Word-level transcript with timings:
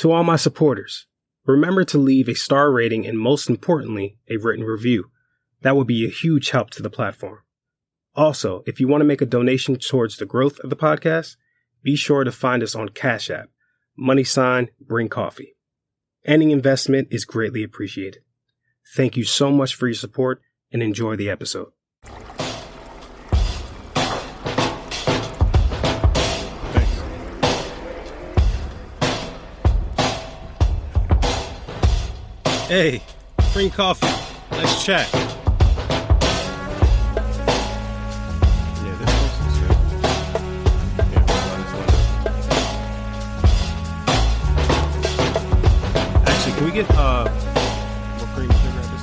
To 0.00 0.12
all 0.12 0.24
my 0.24 0.36
supporters, 0.36 1.04
remember 1.44 1.84
to 1.84 1.98
leave 1.98 2.26
a 2.26 2.34
star 2.34 2.72
rating 2.72 3.06
and 3.06 3.18
most 3.18 3.50
importantly, 3.50 4.16
a 4.30 4.38
written 4.38 4.64
review. 4.64 5.10
That 5.60 5.76
would 5.76 5.86
be 5.86 6.06
a 6.06 6.10
huge 6.10 6.52
help 6.52 6.70
to 6.70 6.82
the 6.82 6.88
platform. 6.88 7.40
Also, 8.14 8.62
if 8.64 8.80
you 8.80 8.88
want 8.88 9.02
to 9.02 9.06
make 9.06 9.20
a 9.20 9.26
donation 9.26 9.76
towards 9.76 10.16
the 10.16 10.24
growth 10.24 10.58
of 10.60 10.70
the 10.70 10.76
podcast, 10.76 11.36
be 11.82 11.96
sure 11.96 12.24
to 12.24 12.32
find 12.32 12.62
us 12.62 12.74
on 12.74 12.88
Cash 12.88 13.28
App, 13.28 13.50
money 13.94 14.24
sign, 14.24 14.70
bring 14.80 15.10
coffee. 15.10 15.54
Any 16.24 16.50
investment 16.50 17.08
is 17.10 17.26
greatly 17.26 17.62
appreciated. 17.62 18.22
Thank 18.96 19.18
you 19.18 19.24
so 19.24 19.50
much 19.50 19.74
for 19.74 19.86
your 19.86 19.92
support 19.92 20.40
and 20.72 20.82
enjoy 20.82 21.16
the 21.16 21.28
episode. 21.28 21.72
Hey, 32.70 33.02
bring 33.52 33.68
coffee. 33.68 34.06
Let's 34.52 34.84
chat. 34.84 35.12
Yeah, 35.12 35.26
this 38.94 39.10
person's 39.10 39.58
good. 39.58 39.74
Yeah, 41.10 41.26
minus 41.50 41.72
one. 41.74 41.90
Actually, 46.28 46.54
can 46.54 46.64
we 46.64 46.70
get 46.70 46.88
uh 46.92 47.24
more 48.18 48.28
cream 48.36 48.50
sugar 48.52 48.78
at 48.78 48.86
this 48.92 49.02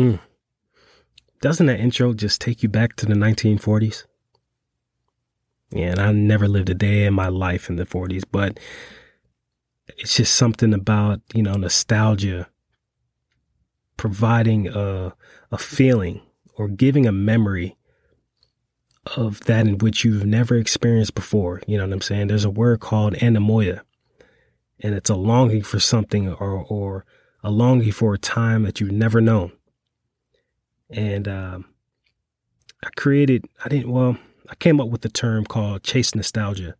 stage? 0.00 0.20
Doesn't 1.40 1.66
that 1.66 1.78
intro 1.78 2.14
just 2.14 2.40
take 2.40 2.62
you 2.62 2.68
back 2.68 2.96
to 2.96 3.06
the 3.06 3.14
1940s? 3.14 4.04
Yeah, 5.70 5.90
and 5.90 6.00
I 6.00 6.10
never 6.12 6.48
lived 6.48 6.70
a 6.70 6.74
day 6.74 7.04
in 7.04 7.14
my 7.14 7.28
life 7.28 7.68
in 7.68 7.76
the 7.76 7.86
40s, 7.86 8.24
but 8.30 8.58
it's 9.98 10.16
just 10.16 10.34
something 10.34 10.74
about, 10.74 11.20
you 11.34 11.42
know, 11.42 11.54
nostalgia 11.54 12.48
providing 13.96 14.68
a, 14.68 15.14
a 15.52 15.58
feeling 15.58 16.22
or 16.54 16.68
giving 16.68 17.06
a 17.06 17.12
memory 17.12 17.76
of 19.16 19.40
that 19.44 19.66
in 19.66 19.78
which 19.78 20.04
you've 20.04 20.26
never 20.26 20.56
experienced 20.56 21.14
before. 21.14 21.62
You 21.66 21.78
know 21.78 21.86
what 21.86 21.92
I'm 21.92 22.00
saying? 22.00 22.26
There's 22.28 22.44
a 22.44 22.50
word 22.50 22.80
called 22.80 23.14
anemoia, 23.14 23.82
and 24.80 24.94
it's 24.94 25.10
a 25.10 25.16
longing 25.16 25.62
for 25.62 25.78
something 25.78 26.28
or, 26.28 26.64
or 26.64 27.04
a 27.44 27.50
longing 27.50 27.92
for 27.92 28.14
a 28.14 28.18
time 28.18 28.64
that 28.64 28.80
you've 28.80 28.90
never 28.90 29.20
known 29.20 29.52
and 30.90 31.28
um, 31.28 31.66
I 32.84 32.88
created. 32.96 33.44
I 33.64 33.68
didn't. 33.68 33.90
Well, 33.90 34.16
I 34.48 34.54
came 34.54 34.80
up 34.80 34.88
with 34.88 35.02
the 35.02 35.08
term 35.08 35.44
called 35.44 35.82
chase 35.82 36.14
nostalgia. 36.14 36.74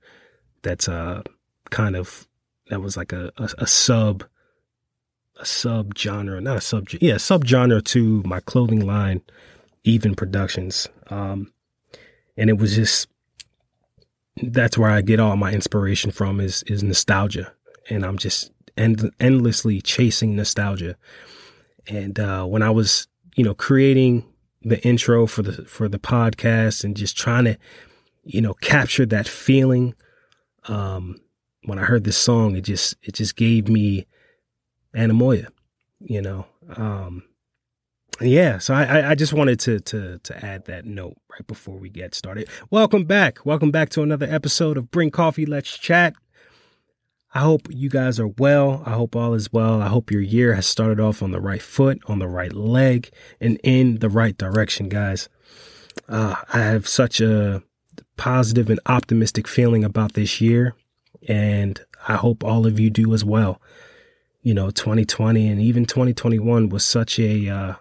That's 0.63 0.89
uh 0.89 1.23
kind 1.71 1.97
of 1.97 2.27
that 2.69 2.81
was 2.81 2.97
like 2.97 3.13
a 3.13 3.31
a, 3.37 3.49
a 3.59 3.67
sub 3.67 4.25
a 5.39 5.47
sub 5.47 5.97
genre, 5.97 6.41
not 6.41 6.57
a 6.57 6.61
sub 6.61 6.89
yeah 7.01 7.17
sub 7.17 7.47
genre 7.47 7.81
to 7.83 8.23
my 8.25 8.41
clothing 8.41 8.85
line, 8.87 9.23
EVN 9.85 10.17
Productions. 10.17 10.89
Um, 11.11 11.53
and 12.37 12.51
it 12.51 12.59
was 12.59 12.77
just 12.77 13.09
that's 14.43 14.79
where 14.79 14.91
I 14.91 15.01
get 15.03 15.21
all 15.21 15.37
my 15.37 15.53
inspiration 15.53 16.11
from 16.11 16.41
is 16.41 16.63
is 16.65 16.83
nostalgia, 16.83 17.53
and 17.91 18.05
I'm 18.05 18.19
just 18.19 18.53
end, 18.77 19.11
endlessly 19.21 19.81
chasing 19.81 20.37
nostalgia. 20.37 20.97
And 21.87 22.19
uh, 22.19 22.45
when 22.45 22.63
I 22.63 22.71
was 22.71 23.09
you 23.39 23.45
know, 23.45 23.55
creating 23.55 24.25
the 24.63 24.85
intro 24.85 25.25
for 25.25 25.43
the 25.43 25.65
for 25.65 25.89
the 25.89 26.01
podcast 26.01 26.83
and 26.83 26.97
just 26.97 27.17
trying 27.17 27.45
to, 27.45 27.57
you 28.25 28.41
know, 28.41 28.53
capture 28.55 29.07
that 29.07 29.29
feeling. 29.29 29.95
Um, 30.65 31.21
when 31.63 31.79
I 31.79 31.85
heard 31.85 32.03
this 32.03 32.17
song, 32.17 32.57
it 32.57 32.63
just 32.63 32.97
it 33.01 33.15
just 33.15 33.37
gave 33.37 33.69
me 33.69 34.09
anemoia, 34.93 35.47
you 36.01 36.21
know. 36.21 36.47
Um, 36.75 37.23
yeah, 38.21 38.59
so 38.59 38.75
I 38.75 39.11
I 39.11 39.15
just 39.15 39.33
wanted 39.33 39.61
to 39.61 39.79
to 39.79 40.19
to 40.19 40.45
add 40.45 40.65
that 40.65 40.85
note 40.85 41.17
right 41.31 41.47
before 41.47 41.79
we 41.79 41.91
get 41.91 42.17
started. 42.17 42.49
Welcome 42.73 43.05
back, 43.05 43.47
welcome 43.47 43.71
back 43.71 43.89
to 43.91 44.03
another 44.03 44.27
episode 44.29 44.77
of 44.77 44.91
Bring 44.91 45.13
Coffee, 45.13 45.47
Let's 45.47 45.79
Chat. 45.79 46.17
I 47.35 47.41
hope 47.41 47.69
you 47.71 47.91
guys 47.91 48.19
are 48.19 48.29
well. 48.29 48.83
I 48.87 48.93
hope 48.93 49.15
all 49.15 49.35
is 49.35 49.53
well. 49.53 49.83
I 49.83 49.89
hope 49.89 50.11
your 50.11 50.23
year 50.23 50.55
has 50.55 50.67
started 50.67 50.99
off 50.99 51.23
on 51.23 51.31
the 51.31 51.41
right 51.41 51.61
foot, 51.61 52.01
on 52.07 52.19
the 52.21 52.29
right 52.29 52.53
leg, 52.53 53.11
and 53.41 53.61
in 53.63 53.99
the 53.99 54.09
right 54.09 54.37
direction, 54.37 54.89
guys. 54.89 55.29
Uh, 56.09 56.37
I 56.53 56.61
have 56.61 56.89
such 56.89 57.21
a 57.21 57.63
positive 58.17 58.71
and 58.71 58.81
optimistic 58.87 59.47
feeling 59.47 59.85
about 59.85 60.15
this 60.15 60.41
year, 60.41 60.75
and 61.27 61.81
I 62.07 62.17
hope 62.17 62.43
all 62.43 62.67
of 62.67 62.81
you 62.81 62.89
do 62.89 63.13
as 63.13 63.25
well. 63.25 63.61
You 64.43 64.55
know, 64.55 64.71
2020 64.71 65.49
and 65.49 65.61
even 65.61 65.85
2021 65.85 66.71
was 66.71 66.87
such 66.87 67.19
a, 67.19 67.49
uh, 67.49 67.75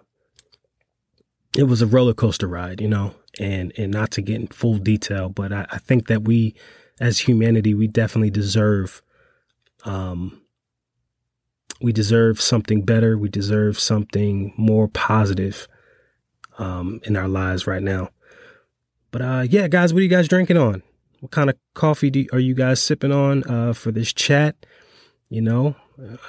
it 1.56 1.64
was 1.64 1.82
a 1.82 1.88
roller 1.88 2.14
coaster 2.14 2.48
ride, 2.48 2.82
you 2.82 2.90
know, 2.90 3.14
and, 3.40 3.72
and 3.78 3.94
not 3.94 4.12
to 4.12 4.22
get 4.22 4.42
in 4.42 4.48
full 4.48 4.78
detail, 4.78 5.30
but 5.30 5.54
I, 5.54 5.66
I 5.72 5.78
think 5.78 6.08
that 6.08 6.24
we, 6.24 6.54
as 7.00 7.20
humanity, 7.20 7.74
we 7.74 7.88
definitely 7.88 8.32
deserve 8.32 9.02
um, 9.84 10.42
we 11.82 11.92
deserve 11.92 12.42
something 12.42 12.84
better. 12.84 13.18
We 13.18 13.30
deserve 13.30 13.80
something 13.80 14.54
more 14.58 14.88
positive 14.88 15.68
um, 16.58 17.00
in 17.04 17.16
our 17.16 17.28
lives 17.28 17.68
right 17.68 17.84
now. 17.84 18.10
But 19.12 19.22
uh, 19.22 19.46
yeah, 19.50 19.68
guys, 19.68 19.94
what 19.94 20.00
are 20.00 20.04
you 20.04 20.10
guys 20.10 20.28
drinking 20.28 20.58
on? 20.58 20.84
What 21.20 21.32
kind 21.32 21.50
of 21.50 21.56
coffee 21.74 22.10
do, 22.10 22.26
are 22.32 22.40
you 22.40 22.54
guys 22.54 22.80
sipping 22.80 23.12
on 23.12 23.44
uh, 23.50 23.74
for 23.74 23.92
this 23.92 24.14
chat? 24.14 24.56
You 25.30 25.42
know, 25.42 25.76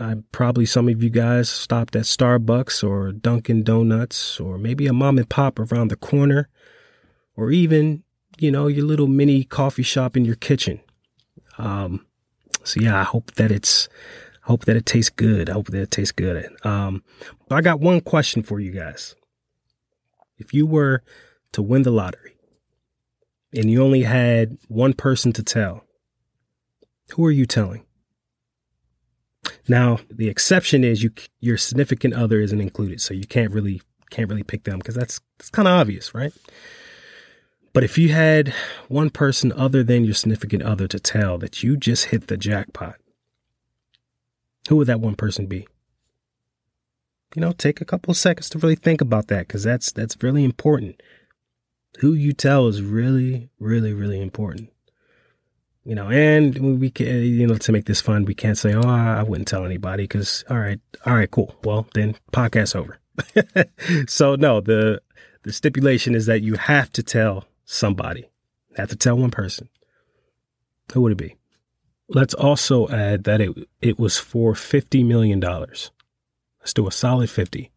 I 0.00 0.16
probably 0.32 0.66
some 0.66 0.88
of 0.88 1.02
you 1.02 1.10
guys 1.10 1.48
stopped 1.48 1.94
at 1.94 2.02
Starbucks 2.04 2.82
or 2.82 3.12
Dunkin' 3.12 3.62
Donuts 3.62 4.40
or 4.40 4.58
maybe 4.58 4.86
a 4.86 4.92
mom 4.92 5.18
and 5.18 5.28
pop 5.28 5.58
around 5.58 5.88
the 5.88 5.96
corner, 5.96 6.48
or 7.36 7.50
even 7.50 8.02
you 8.38 8.50
know 8.50 8.66
your 8.66 8.84
little 8.84 9.06
mini 9.06 9.44
coffee 9.44 9.82
shop 9.82 10.16
in 10.16 10.24
your 10.24 10.36
kitchen. 10.36 10.80
Um, 11.58 12.06
so 12.68 12.80
yeah, 12.80 13.00
I 13.00 13.04
hope 13.04 13.32
that 13.34 13.50
it's, 13.50 13.88
I 14.44 14.48
hope 14.48 14.66
that 14.66 14.76
it 14.76 14.86
tastes 14.86 15.10
good. 15.10 15.48
I 15.48 15.54
hope 15.54 15.68
that 15.68 15.80
it 15.80 15.90
tastes 15.90 16.12
good. 16.12 16.48
Um, 16.64 17.02
but 17.48 17.56
I 17.56 17.60
got 17.60 17.80
one 17.80 18.00
question 18.00 18.42
for 18.42 18.60
you 18.60 18.70
guys. 18.70 19.14
If 20.36 20.54
you 20.54 20.66
were 20.66 21.02
to 21.52 21.62
win 21.62 21.82
the 21.82 21.90
lottery 21.90 22.36
and 23.54 23.70
you 23.70 23.82
only 23.82 24.02
had 24.02 24.58
one 24.68 24.92
person 24.92 25.32
to 25.32 25.42
tell, 25.42 25.84
who 27.12 27.24
are 27.24 27.30
you 27.30 27.46
telling? 27.46 27.84
Now, 29.66 29.98
the 30.10 30.28
exception 30.28 30.84
is 30.84 31.02
you 31.02 31.10
your 31.40 31.56
significant 31.56 32.14
other 32.14 32.40
isn't 32.40 32.60
included, 32.60 33.00
so 33.00 33.14
you 33.14 33.26
can't 33.26 33.52
really 33.52 33.80
can't 34.10 34.28
really 34.28 34.42
pick 34.42 34.64
them 34.64 34.78
because 34.78 34.94
that's 34.94 35.20
that's 35.38 35.50
kind 35.50 35.68
of 35.68 35.72
obvious, 35.72 36.14
right? 36.14 36.32
But 37.72 37.84
if 37.84 37.98
you 37.98 38.08
had 38.10 38.54
one 38.88 39.10
person 39.10 39.52
other 39.52 39.82
than 39.82 40.04
your 40.04 40.14
significant 40.14 40.62
other 40.62 40.88
to 40.88 40.98
tell 40.98 41.38
that 41.38 41.62
you 41.62 41.76
just 41.76 42.06
hit 42.06 42.26
the 42.26 42.36
jackpot, 42.36 42.96
who 44.68 44.76
would 44.76 44.86
that 44.86 45.00
one 45.00 45.14
person 45.14 45.46
be? 45.46 45.66
You 47.34 47.42
know, 47.42 47.52
take 47.52 47.80
a 47.80 47.84
couple 47.84 48.10
of 48.10 48.16
seconds 48.16 48.48
to 48.50 48.58
really 48.58 48.74
think 48.74 49.00
about 49.00 49.28
that 49.28 49.46
because 49.46 49.62
that's 49.62 49.92
that's 49.92 50.22
really 50.22 50.44
important. 50.44 51.02
Who 52.00 52.12
you 52.14 52.32
tell 52.32 52.68
is 52.68 52.82
really, 52.82 53.50
really, 53.58 53.92
really 53.92 54.20
important. 54.20 54.70
You 55.84 55.94
know, 55.94 56.10
and 56.10 56.80
we 56.80 56.90
can, 56.90 57.06
you 57.06 57.46
know, 57.46 57.56
to 57.56 57.72
make 57.72 57.86
this 57.86 58.00
fun, 58.00 58.24
we 58.24 58.34
can't 58.34 58.58
say, 58.58 58.74
"Oh, 58.74 58.88
I 58.88 59.22
wouldn't 59.22 59.48
tell 59.48 59.64
anybody," 59.64 60.04
because 60.04 60.44
all 60.50 60.58
right, 60.58 60.80
all 61.06 61.14
right, 61.14 61.30
cool. 61.30 61.54
Well, 61.64 61.86
then 61.94 62.16
podcast 62.32 62.74
over. 62.76 62.98
so 64.06 64.34
no, 64.34 64.60
the 64.60 65.00
the 65.42 65.52
stipulation 65.52 66.14
is 66.14 66.26
that 66.26 66.42
you 66.42 66.54
have 66.54 66.90
to 66.92 67.02
tell 67.02 67.46
somebody. 67.68 68.28
Have 68.76 68.88
to 68.88 68.96
tell 68.96 69.16
one 69.16 69.30
person. 69.30 69.68
Who 70.92 71.02
would 71.02 71.12
it 71.12 71.18
be? 71.18 71.36
Let's 72.08 72.34
also 72.34 72.88
add 72.88 73.24
that 73.24 73.40
it 73.40 73.54
it 73.82 73.98
was 73.98 74.16
for 74.16 74.54
fifty 74.54 75.04
million 75.04 75.38
dollars. 75.38 75.90
Let's 76.60 76.72
do 76.72 76.88
a 76.88 76.92
solid 76.92 77.28
fifty, 77.28 77.70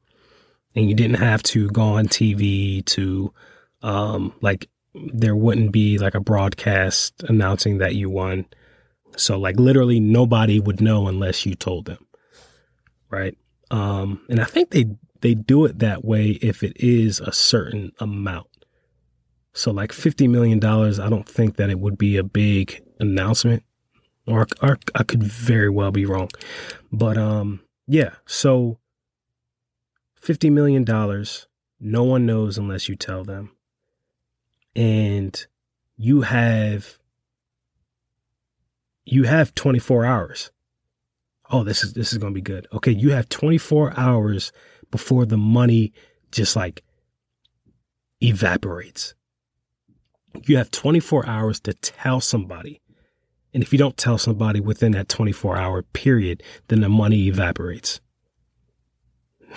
and 0.75 0.87
you 0.87 0.95
didn't 0.95 1.17
have 1.19 1.43
to 1.43 1.69
go 1.69 1.81
on 1.81 2.07
TV 2.07 2.85
to, 2.85 3.33
um, 3.81 4.33
like 4.41 4.69
there 4.93 5.35
wouldn't 5.35 5.73
be 5.73 5.97
like 5.97 6.15
a 6.15 6.21
broadcast 6.21 7.23
announcing 7.27 7.79
that 7.79 7.95
you 7.95 8.09
won. 8.09 8.45
So 9.17 9.37
like 9.37 9.59
literally 9.59 9.99
nobody 9.99 10.59
would 10.61 10.79
know 10.79 11.07
unless 11.07 11.45
you 11.45 11.55
told 11.55 11.85
them, 11.85 12.05
right? 13.09 13.37
Um, 13.69 14.21
and 14.29 14.39
I 14.39 14.45
think 14.45 14.69
they 14.69 14.85
they 15.19 15.33
do 15.33 15.65
it 15.65 15.79
that 15.79 16.05
way 16.05 16.29
if 16.41 16.63
it 16.63 16.77
is 16.77 17.19
a 17.19 17.33
certain 17.33 17.91
amount. 17.99 18.47
So 19.53 19.71
like 19.71 19.91
fifty 19.91 20.27
million 20.27 20.59
dollars, 20.59 20.99
I 20.99 21.09
don't 21.09 21.27
think 21.27 21.57
that 21.57 21.69
it 21.69 21.79
would 21.79 21.97
be 21.97 22.17
a 22.17 22.23
big 22.23 22.81
announcement, 22.99 23.63
or, 24.25 24.47
or 24.61 24.77
I 24.95 25.03
could 25.03 25.23
very 25.23 25.69
well 25.69 25.91
be 25.91 26.05
wrong, 26.05 26.29
but 26.91 27.17
um, 27.17 27.61
yeah. 27.87 28.15
So 28.25 28.79
fifty 30.15 30.49
million 30.49 30.83
dollars 30.83 31.47
No 31.79 32.03
one 32.03 32.25
knows 32.25 32.57
unless 32.57 32.87
you 32.87 32.95
tell 32.95 33.23
them. 33.23 33.51
And 34.75 35.45
you 35.97 36.21
have 36.21 36.99
you 39.05 39.23
have 39.23 39.53
24 39.55 40.05
hours. 40.05 40.51
Oh, 41.51 41.63
this 41.63 41.83
is 41.83 41.93
this 41.93 42.13
is 42.13 42.17
going 42.17 42.33
to 42.33 42.37
be 42.37 42.41
good. 42.41 42.67
Okay, 42.71 42.91
you 42.91 43.11
have 43.11 43.27
24 43.27 43.93
hours 43.97 44.51
before 44.89 45.25
the 45.25 45.37
money 45.37 45.91
just 46.31 46.55
like 46.55 46.83
evaporates. 48.21 49.15
You 50.43 50.57
have 50.57 50.71
24 50.71 51.27
hours 51.27 51.59
to 51.61 51.73
tell 51.73 52.21
somebody. 52.21 52.81
And 53.53 53.61
if 53.61 53.73
you 53.73 53.79
don't 53.79 53.97
tell 53.97 54.17
somebody 54.17 54.59
within 54.59 54.93
that 54.93 55.09
24 55.09 55.57
hour 55.57 55.81
period, 55.81 56.43
then 56.67 56.81
the 56.81 56.89
money 56.89 57.27
evaporates. 57.27 57.99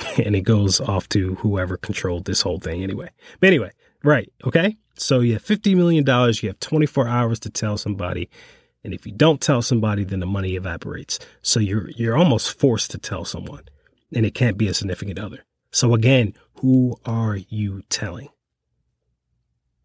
and 0.24 0.34
it 0.34 0.42
goes 0.42 0.80
off 0.80 1.08
to 1.10 1.36
whoever 1.36 1.76
controlled 1.76 2.24
this 2.24 2.42
whole 2.42 2.58
thing 2.58 2.82
anyway. 2.82 3.10
But 3.40 3.48
anyway, 3.48 3.70
right. 4.02 4.32
Okay. 4.46 4.76
So 4.96 5.20
you 5.20 5.34
have 5.34 5.44
$50 5.44 5.76
million. 5.76 6.04
You 6.06 6.48
have 6.48 6.60
24 6.60 7.08
hours 7.08 7.40
to 7.40 7.50
tell 7.50 7.76
somebody. 7.76 8.28
And 8.82 8.92
if 8.92 9.06
you 9.06 9.12
don't 9.12 9.40
tell 9.40 9.62
somebody, 9.62 10.04
then 10.04 10.20
the 10.20 10.26
money 10.26 10.56
evaporates. 10.56 11.18
So 11.42 11.58
you're, 11.58 11.90
you're 11.90 12.16
almost 12.16 12.58
forced 12.58 12.90
to 12.92 12.98
tell 12.98 13.24
someone 13.24 13.64
and 14.14 14.26
it 14.26 14.34
can't 14.34 14.58
be 14.58 14.68
a 14.68 14.74
significant 14.74 15.18
other. 15.18 15.44
So 15.72 15.94
again, 15.94 16.34
who 16.60 16.96
are 17.04 17.36
you 17.36 17.82
telling? 17.88 18.28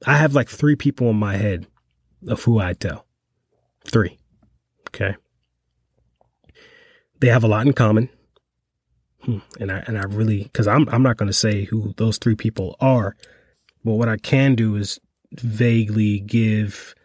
I 0.05 0.17
have 0.17 0.33
like 0.33 0.49
three 0.49 0.75
people 0.75 1.09
in 1.09 1.17
my 1.17 1.35
head 1.35 1.67
of 2.27 2.43
who 2.43 2.59
I 2.59 2.73
tell. 2.73 3.05
Three. 3.85 4.17
Okay. 4.89 5.15
They 7.19 7.27
have 7.27 7.43
a 7.43 7.47
lot 7.47 7.65
in 7.65 7.73
common. 7.73 8.09
Hmm. 9.23 9.39
And 9.59 9.71
I 9.71 9.83
and 9.87 9.97
I 9.97 10.03
really 10.03 10.43
because 10.43 10.67
I'm 10.67 10.87
I'm 10.89 11.03
not 11.03 11.17
gonna 11.17 11.33
say 11.33 11.65
who 11.65 11.93
those 11.97 12.17
three 12.17 12.35
people 12.35 12.77
are, 12.79 13.15
but 13.83 13.93
what 13.93 14.07
I 14.07 14.17
can 14.17 14.55
do 14.55 14.75
is 14.75 14.99
vaguely 15.33 16.19
give 16.21 16.95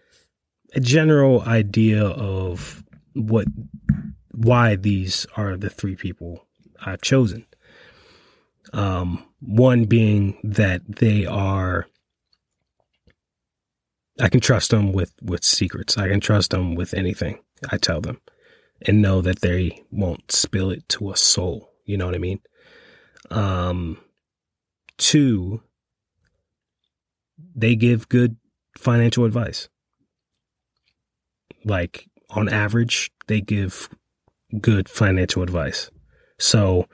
a 0.75 0.81
general 0.81 1.43
idea 1.43 2.05
of 2.05 2.85
what 3.14 3.49
why 4.31 4.76
these 4.76 5.26
are 5.37 5.56
the 5.56 5.70
three 5.70 5.97
people 5.97 6.47
I've 6.85 7.02
chosen. 7.02 7.47
Um, 8.73 9.25
one 9.40 9.85
being 9.85 10.38
that 10.43 10.82
they 10.87 11.26
are 11.26 11.87
I 14.20 14.28
can 14.28 14.40
trust 14.40 14.70
them 14.70 14.93
with 14.93 15.12
with 15.22 15.44
secrets. 15.44 15.99
I 15.99 16.08
can 16.08 16.20
trust 16.20 16.50
them 16.50 16.75
with 16.75 16.94
anything 16.94 17.40
I 17.70 17.78
tell 17.78 18.00
them 18.00 18.20
and 18.82 19.02
know 19.02 19.20
that 19.20 19.40
they 19.40 19.82
won't 19.90 20.31
spill 20.31 20.70
it 20.70 20.88
to 20.90 21.11
a 21.11 21.16
soul. 21.16 21.70
You 21.84 21.96
know 21.96 22.06
what 22.06 22.14
I 22.14 22.19
mean? 22.19 22.40
Um, 23.31 23.99
two, 24.99 25.62
they 27.55 27.75
give 27.75 28.08
good 28.08 28.37
financial 28.76 29.25
advice. 29.25 29.69
Like 31.64 32.08
on 32.31 32.49
average, 32.49 33.11
they 33.26 33.40
give 33.40 33.88
good 34.61 34.88
financial 34.88 35.43
advice. 35.43 35.90
So 36.38 36.88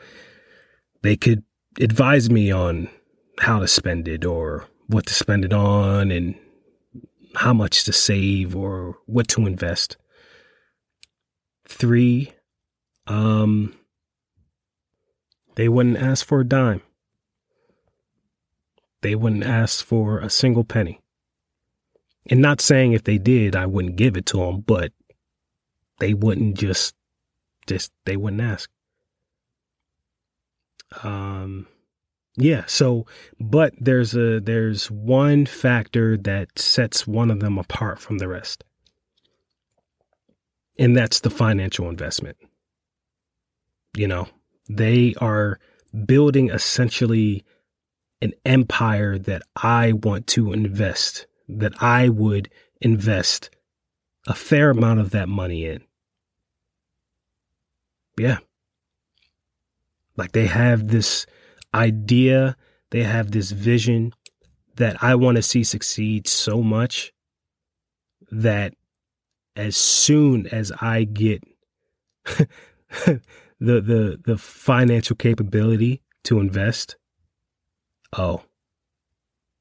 they 1.02 1.17
could 1.17 1.44
advise 1.81 2.31
me 2.31 2.50
on 2.50 2.88
how 3.40 3.58
to 3.61 3.69
spend 3.69 4.06
it 4.06 4.25
or 4.25 4.67
what 4.87 5.06
to 5.06 5.14
spend 5.14 5.44
it 5.44 5.52
on 5.52 6.11
and 6.11 6.34
how 7.37 7.53
much 7.53 7.85
to 7.85 7.93
save 7.93 8.56
or 8.56 8.99
what 9.06 9.29
to 9.29 9.47
invest. 9.47 9.97
Three, 11.69 12.32
um, 13.06 13.75
they 15.55 15.69
wouldn't 15.69 15.99
ask 15.99 16.27
for 16.27 16.41
a 16.41 16.44
dime. 16.44 16.82
They 19.03 19.15
wouldn't 19.15 19.44
ask 19.44 19.85
for 19.85 20.19
a 20.19 20.29
single 20.31 20.65
penny. 20.65 21.00
And 22.29 22.41
not 22.41 22.61
saying 22.61 22.93
if 22.93 23.05
they 23.05 23.19
did, 23.19 23.56
I 23.56 23.67
wouldn't 23.67 23.97
give 23.97 24.17
it 24.17 24.27
to 24.27 24.38
them, 24.38 24.61
but 24.61 24.93
they 25.99 26.15
wouldn't 26.15 26.56
just, 26.56 26.94
just, 27.67 27.93
they 28.05 28.17
wouldn't 28.17 28.43
ask. 28.43 28.71
Um, 31.03 31.67
yeah. 32.41 32.65
So, 32.67 33.07
but 33.39 33.75
there's 33.79 34.17
a, 34.17 34.41
there's 34.41 34.91
one 34.91 35.45
factor 35.47 36.17
that 36.17 36.59
sets 36.59 37.07
one 37.07 37.31
of 37.31 37.41
them 37.41 37.59
apart 37.59 38.01
from 38.01 38.19
the 38.19 38.29
rest. 38.29 38.65
And 40.79 40.97
that's 40.97 41.21
the 41.21 41.31
financial 41.31 41.89
investment. 41.89 42.39
You 43.95 44.09
know, 44.09 44.29
they 44.69 45.15
are 45.21 45.59
building 46.07 46.49
essentially 46.49 47.45
an 48.23 48.33
empire 48.47 49.19
that 49.19 49.43
I 49.57 49.93
want 49.93 50.27
to 50.29 50.53
invest, 50.53 51.27
that 51.49 51.75
I 51.83 52.09
would 52.09 52.49
invest 52.81 53.51
a 54.27 54.35
fair 54.35 54.71
amount 54.71 55.01
of 55.01 55.11
that 55.11 55.29
money 55.29 55.67
in. 55.67 55.83
Yeah. 58.19 58.39
Like 60.17 60.33
they 60.33 60.47
have 60.47 60.89
this 60.89 61.27
idea, 61.75 62.56
they 62.90 63.02
have 63.02 63.31
this 63.31 63.50
vision 63.50 64.12
that 64.76 65.02
I 65.02 65.14
want 65.14 65.37
to 65.37 65.43
see 65.43 65.64
succeed 65.64 66.26
so 66.26 66.62
much 66.62 67.12
that 68.31 68.75
as 69.56 69.76
soon 69.76 70.46
as 70.46 70.72
I 70.81 71.05
get 71.05 71.43
the 72.25 73.20
the 73.58 74.20
the 74.25 74.38
financial 74.38 75.17
capability 75.17 76.02
to 76.25 76.40
invest, 76.40 76.96
oh, 78.17 78.43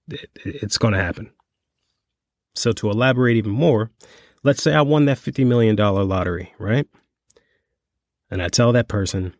it, 0.10 0.30
it's 0.44 0.78
going 0.78 0.94
to 0.94 1.00
happen. 1.00 1.32
So 2.56 2.72
to 2.74 2.90
elaborate 2.90 3.38
even 3.38 3.52
more, 3.52 3.92
let's 4.44 4.62
say 4.62 4.74
I 4.74 4.82
won 4.82 5.06
that 5.06 5.18
$50 5.18 5.46
million 5.46 5.76
lottery, 5.76 6.54
right? 6.60 6.88
And 8.30 8.42
I 8.42 8.50
tell 8.50 8.72
that 8.74 8.88
person, 8.88 9.34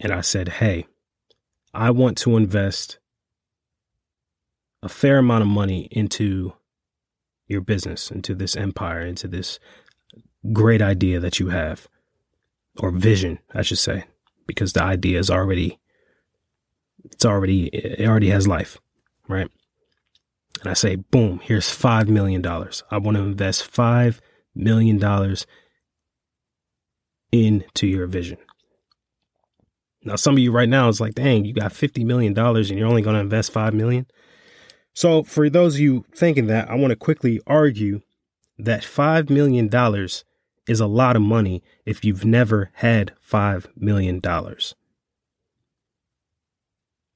and 0.00 0.12
I 0.12 0.22
said, 0.22 0.48
hey, 0.48 0.86
I 1.74 1.90
want 1.90 2.16
to 2.18 2.36
invest 2.36 2.98
a 4.82 4.88
fair 4.88 5.18
amount 5.18 5.42
of 5.42 5.48
money 5.48 5.88
into 5.90 6.54
your 7.46 7.60
business, 7.60 8.10
into 8.10 8.34
this 8.34 8.56
empire, 8.56 9.00
into 9.00 9.28
this 9.28 9.58
great 10.52 10.82
idea 10.82 11.18
that 11.20 11.40
you 11.40 11.48
have, 11.48 11.88
or 12.78 12.90
vision, 12.90 13.38
I 13.54 13.62
should 13.62 13.78
say, 13.78 14.04
because 14.46 14.72
the 14.72 14.82
idea 14.82 15.18
is 15.18 15.30
already, 15.30 15.78
it's 17.04 17.24
already, 17.24 17.66
it 17.66 18.06
already 18.06 18.30
has 18.30 18.46
life, 18.46 18.78
right? 19.28 19.50
And 20.60 20.70
I 20.70 20.74
say, 20.74 20.96
boom, 20.96 21.40
here's 21.42 21.66
$5 21.68 22.08
million. 22.08 22.44
I 22.46 22.98
want 22.98 23.16
to 23.16 23.22
invest 23.22 23.70
$5 23.72 24.20
million 24.54 25.36
into 27.32 27.86
your 27.86 28.06
vision. 28.06 28.38
Now, 30.08 30.16
some 30.16 30.34
of 30.34 30.38
you 30.38 30.50
right 30.50 30.68
now 30.68 30.88
is 30.88 31.00
like, 31.00 31.14
dang, 31.14 31.44
you 31.44 31.52
got 31.52 31.72
$50 31.72 32.04
million 32.04 32.36
and 32.36 32.68
you're 32.70 32.88
only 32.88 33.02
going 33.02 33.14
to 33.14 33.20
invest 33.20 33.52
5 33.52 33.74
million. 33.74 34.06
So, 34.94 35.22
for 35.22 35.50
those 35.50 35.74
of 35.74 35.80
you 35.80 36.06
thinking 36.14 36.46
that, 36.46 36.70
I 36.70 36.74
want 36.74 36.90
to 36.90 36.96
quickly 36.96 37.40
argue 37.46 38.00
that 38.58 38.82
$5 38.82 39.28
million 39.30 39.70
is 40.66 40.80
a 40.80 40.86
lot 40.86 41.14
of 41.14 41.22
money 41.22 41.62
if 41.84 42.04
you've 42.04 42.24
never 42.24 42.70
had 42.74 43.12
$5 43.30 43.66
million. 43.76 44.20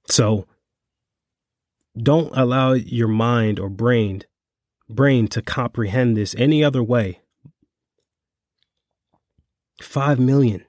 So, 0.08 0.46
don't 1.96 2.36
allow 2.36 2.74
your 2.74 3.08
mind 3.08 3.58
or 3.58 3.68
brain 3.68 4.22
brain 4.88 5.26
to 5.28 5.40
comprehend 5.40 6.16
this 6.16 6.34
any 6.36 6.62
other 6.62 6.82
way. 6.82 7.20
5 9.80 10.20
million. 10.20 10.64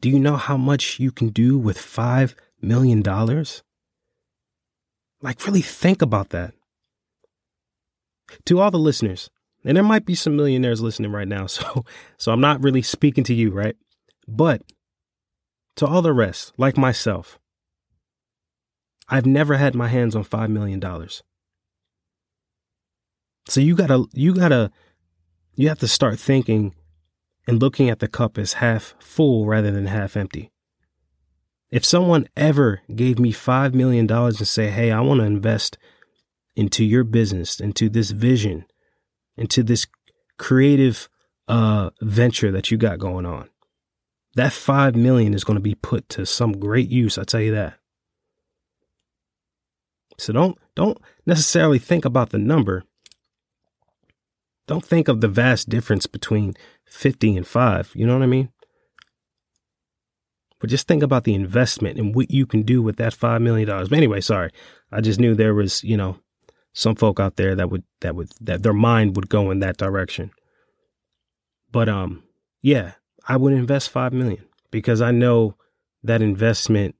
Do 0.00 0.08
you 0.08 0.18
know 0.18 0.36
how 0.36 0.56
much 0.56 0.98
you 0.98 1.12
can 1.12 1.28
do 1.28 1.58
with 1.58 1.76
$5 1.76 2.34
million? 2.62 3.02
Like, 5.22 5.46
really 5.46 5.60
think 5.60 6.00
about 6.00 6.30
that. 6.30 6.54
To 8.46 8.60
all 8.60 8.70
the 8.70 8.78
listeners, 8.78 9.28
and 9.64 9.76
there 9.76 9.84
might 9.84 10.06
be 10.06 10.14
some 10.14 10.36
millionaires 10.36 10.80
listening 10.80 11.12
right 11.12 11.28
now, 11.28 11.46
so, 11.48 11.84
so 12.16 12.32
I'm 12.32 12.40
not 12.40 12.62
really 12.62 12.82
speaking 12.82 13.24
to 13.24 13.34
you, 13.34 13.50
right? 13.50 13.76
But 14.26 14.62
to 15.76 15.86
all 15.86 16.02
the 16.02 16.12
rest, 16.12 16.52
like 16.56 16.78
myself, 16.78 17.38
I've 19.08 19.26
never 19.26 19.56
had 19.56 19.74
my 19.74 19.88
hands 19.88 20.14
on 20.14 20.24
$5 20.24 20.48
million. 20.48 20.80
So 23.48 23.60
you 23.60 23.74
gotta, 23.74 24.06
you 24.14 24.34
gotta, 24.34 24.70
you 25.56 25.68
have 25.68 25.80
to 25.80 25.88
start 25.88 26.18
thinking 26.18 26.74
and 27.46 27.60
looking 27.60 27.88
at 27.88 27.98
the 27.98 28.08
cup 28.08 28.38
as 28.38 28.54
half 28.54 28.94
full 28.98 29.46
rather 29.46 29.70
than 29.70 29.86
half 29.86 30.16
empty. 30.16 30.50
If 31.70 31.84
someone 31.84 32.28
ever 32.36 32.82
gave 32.94 33.18
me 33.18 33.32
$5 33.32 33.74
million 33.74 34.10
and 34.10 34.48
say, 34.48 34.70
Hey, 34.70 34.90
I 34.90 35.00
want 35.00 35.20
to 35.20 35.26
invest 35.26 35.78
into 36.56 36.84
your 36.84 37.04
business, 37.04 37.60
into 37.60 37.88
this 37.88 38.10
vision, 38.10 38.66
into 39.36 39.62
this 39.62 39.86
creative 40.36 41.08
uh, 41.48 41.90
venture 42.00 42.50
that 42.50 42.70
you 42.70 42.76
got 42.76 42.98
going 42.98 43.26
on, 43.26 43.48
that 44.34 44.52
5 44.52 44.96
million 44.96 45.34
is 45.34 45.44
going 45.44 45.56
to 45.56 45.62
be 45.62 45.74
put 45.74 46.08
to 46.10 46.26
some 46.26 46.58
great 46.58 46.88
use. 46.88 47.18
I 47.18 47.24
tell 47.24 47.40
you 47.40 47.54
that. 47.54 47.74
So 50.18 50.32
don't 50.32 50.58
don't 50.74 50.98
necessarily 51.24 51.78
think 51.78 52.04
about 52.04 52.30
the 52.30 52.38
number. 52.38 52.84
Don't 54.66 54.84
think 54.84 55.08
of 55.08 55.20
the 55.20 55.28
vast 55.28 55.68
difference 55.68 56.06
between 56.06 56.54
50 56.86 57.36
and 57.36 57.46
5, 57.46 57.92
you 57.94 58.06
know 58.06 58.14
what 58.14 58.22
I 58.22 58.26
mean? 58.26 58.50
But 60.60 60.70
just 60.70 60.86
think 60.86 61.02
about 61.02 61.24
the 61.24 61.34
investment 61.34 61.98
and 61.98 62.14
what 62.14 62.30
you 62.30 62.46
can 62.46 62.62
do 62.62 62.82
with 62.82 62.96
that 62.96 63.14
5 63.14 63.40
million 63.40 63.66
dollars. 63.66 63.88
But 63.88 63.96
anyway, 63.96 64.20
sorry. 64.20 64.50
I 64.92 65.00
just 65.00 65.18
knew 65.18 65.34
there 65.34 65.54
was, 65.54 65.82
you 65.82 65.96
know, 65.96 66.18
some 66.72 66.94
folk 66.94 67.18
out 67.18 67.36
there 67.36 67.54
that 67.56 67.70
would 67.70 67.82
that 68.00 68.14
would 68.14 68.30
that 68.40 68.62
their 68.62 68.74
mind 68.74 69.16
would 69.16 69.28
go 69.28 69.50
in 69.50 69.60
that 69.60 69.78
direction. 69.78 70.30
But 71.72 71.88
um 71.88 72.24
yeah, 72.62 72.92
I 73.26 73.36
would 73.38 73.54
invest 73.54 73.90
5 73.90 74.12
million 74.12 74.44
because 74.70 75.00
I 75.00 75.10
know 75.10 75.56
that 76.02 76.22
investment 76.22 76.94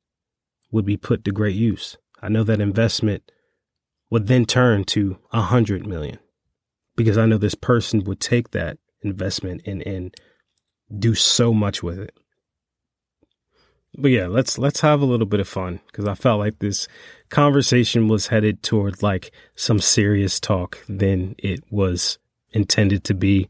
would 0.73 0.87
be 0.87 0.97
put 0.97 1.25
to 1.25 1.33
great 1.33 1.57
use. 1.57 1.99
I 2.23 2.29
know 2.29 2.45
that 2.45 2.61
investment 2.61 3.31
would 4.11 4.27
then 4.27 4.47
turn 4.47 4.85
to 4.85 5.19
a 5.33 5.43
hundred 5.43 5.87
million 5.87 6.19
because 7.01 7.17
I 7.17 7.25
know 7.25 7.39
this 7.39 7.55
person 7.55 8.05
would 8.05 8.21
take 8.21 8.51
that 8.51 8.77
investment 9.03 9.63
and, 9.65 9.87
and 9.87 10.15
do 10.99 11.15
so 11.15 11.55
much 11.55 11.83
with 11.83 11.99
it. 11.99 12.15
But 13.97 14.11
yeah, 14.11 14.27
let's 14.27 14.59
let's 14.59 14.83
have 14.83 15.01
a 15.01 15.07
little 15.07 15.27
bit 15.27 15.41
of 15.41 15.49
fun 15.49 15.81
because 15.87 16.07
I 16.07 16.15
felt 16.15 16.39
like 16.39 16.59
this 16.59 16.87
conversation 17.31 18.07
was 18.07 18.29
headed 18.29 18.63
toward 18.63 19.03
like 19.03 19.33
some 19.57 19.81
serious 19.81 20.39
talk 20.39 20.79
than 20.89 21.35
it 21.39 21.65
was 21.71 22.19
intended 22.53 23.03
to 23.05 23.15
be. 23.15 23.49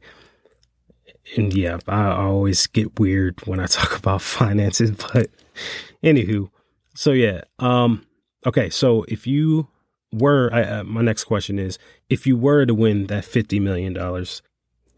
And 1.37 1.52
yeah, 1.52 1.78
I, 1.87 2.12
always 2.12 2.69
get 2.69 2.99
weird 2.99 3.45
when 3.47 3.61
I 3.61 3.66
talk 3.66 3.99
about 3.99 4.23
finances, 4.23 4.92
but 4.92 5.28
anywho, 6.02 6.50
so 6.95 7.11
yeah, 7.11 7.42
um, 7.59 8.07
okay, 8.47 8.71
so 8.71 9.04
if 9.09 9.26
you 9.26 9.69
were, 10.12 10.50
I, 10.52 10.62
uh, 10.62 10.85
my 10.85 11.02
next 11.02 11.25
question 11.25 11.59
is, 11.59 11.79
if 12.09 12.26
you 12.26 12.37
were 12.37 12.67
to 12.67 12.75
win 12.75 13.07
that 13.07 13.25
fifty 13.25 13.61
million 13.61 13.93
dollars, 13.93 14.43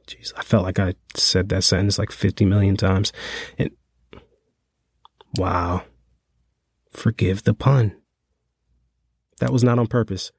jeez, 0.07 0.33
I 0.37 0.43
felt 0.43 0.65
like 0.65 0.79
I 0.79 0.95
said 1.17 1.49
that 1.51 1.65
sentence 1.65 1.99
like 1.99 2.13
fifty 2.13 2.45
million 2.45 2.77
times, 2.77 3.13
and 3.59 3.71
wow, 5.37 5.85
forgive 6.91 7.45
the 7.45 7.55
pun. 7.55 7.97
That 9.41 9.53
was 9.53 9.65
not 9.65 9.79
on 9.79 9.87
purpose, 9.87 10.33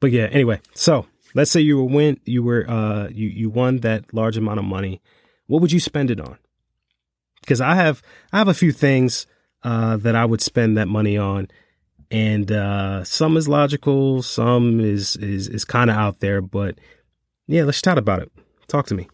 but 0.00 0.10
yeah. 0.10 0.26
Anyway, 0.30 0.60
so 0.74 1.06
let's 1.34 1.50
say 1.50 1.60
you 1.60 1.76
were 1.78 1.84
win, 1.84 2.20
you 2.24 2.42
were, 2.42 2.68
uh, 2.68 3.08
you 3.08 3.28
you 3.28 3.50
won 3.50 3.78
that 3.78 4.12
large 4.12 4.36
amount 4.36 4.58
of 4.58 4.64
money. 4.64 5.00
What 5.46 5.62
would 5.62 5.72
you 5.72 5.80
spend 5.80 6.10
it 6.10 6.20
on? 6.20 6.38
Because 7.40 7.60
I 7.60 7.76
have, 7.76 8.02
I 8.32 8.38
have 8.38 8.48
a 8.48 8.54
few 8.54 8.72
things 8.72 9.26
uh, 9.62 9.96
that 9.98 10.14
I 10.14 10.24
would 10.26 10.42
spend 10.42 10.76
that 10.76 10.88
money 10.88 11.16
on 11.16 11.48
and 12.10 12.50
uh, 12.50 13.04
some 13.04 13.36
is 13.36 13.48
logical, 13.48 14.22
some 14.22 14.80
is 14.80 15.16
is 15.16 15.48
is 15.48 15.64
kind 15.64 15.90
of 15.90 15.96
out 15.96 16.20
there. 16.20 16.40
But 16.40 16.78
yeah, 17.46 17.64
let's 17.64 17.82
chat 17.82 17.98
about 17.98 18.22
it. 18.22 18.32
Talk 18.68 18.86
to 18.86 18.94
me. 18.94 19.08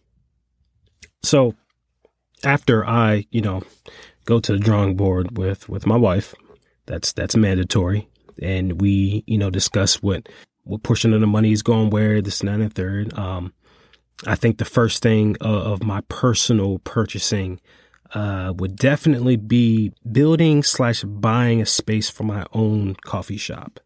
So 1.22 1.54
after 2.44 2.86
I, 2.86 3.26
you 3.30 3.40
know, 3.40 3.62
go 4.24 4.40
to 4.40 4.52
the 4.52 4.58
drawing 4.58 4.96
board 4.96 5.38
with 5.38 5.68
with 5.68 5.86
my 5.86 5.96
wife, 5.96 6.34
that's 6.86 7.12
that's 7.12 7.36
mandatory, 7.36 8.08
and 8.40 8.80
we, 8.80 9.24
you 9.26 9.38
know, 9.38 9.50
discuss 9.50 10.02
what 10.02 10.28
what 10.64 10.82
portion 10.82 11.12
of 11.12 11.20
the 11.20 11.26
money 11.26 11.52
is 11.52 11.62
going 11.62 11.90
where, 11.90 12.22
this 12.22 12.40
and 12.40 12.48
that 12.48 12.60
and 12.60 12.74
third. 12.74 13.16
Um, 13.18 13.52
I 14.26 14.34
think 14.36 14.58
the 14.58 14.64
first 14.64 15.02
thing 15.02 15.36
of, 15.40 15.66
of 15.66 15.82
my 15.82 16.00
personal 16.08 16.78
purchasing 16.80 17.60
uh, 18.12 18.52
would 18.56 18.76
definitely 18.76 19.36
be 19.36 19.92
building 20.10 20.62
slash 20.62 21.02
buying 21.02 21.60
a 21.60 21.66
space 21.66 22.10
for 22.10 22.24
my 22.24 22.46
own 22.52 22.96
coffee 23.04 23.36
shop. 23.36 23.80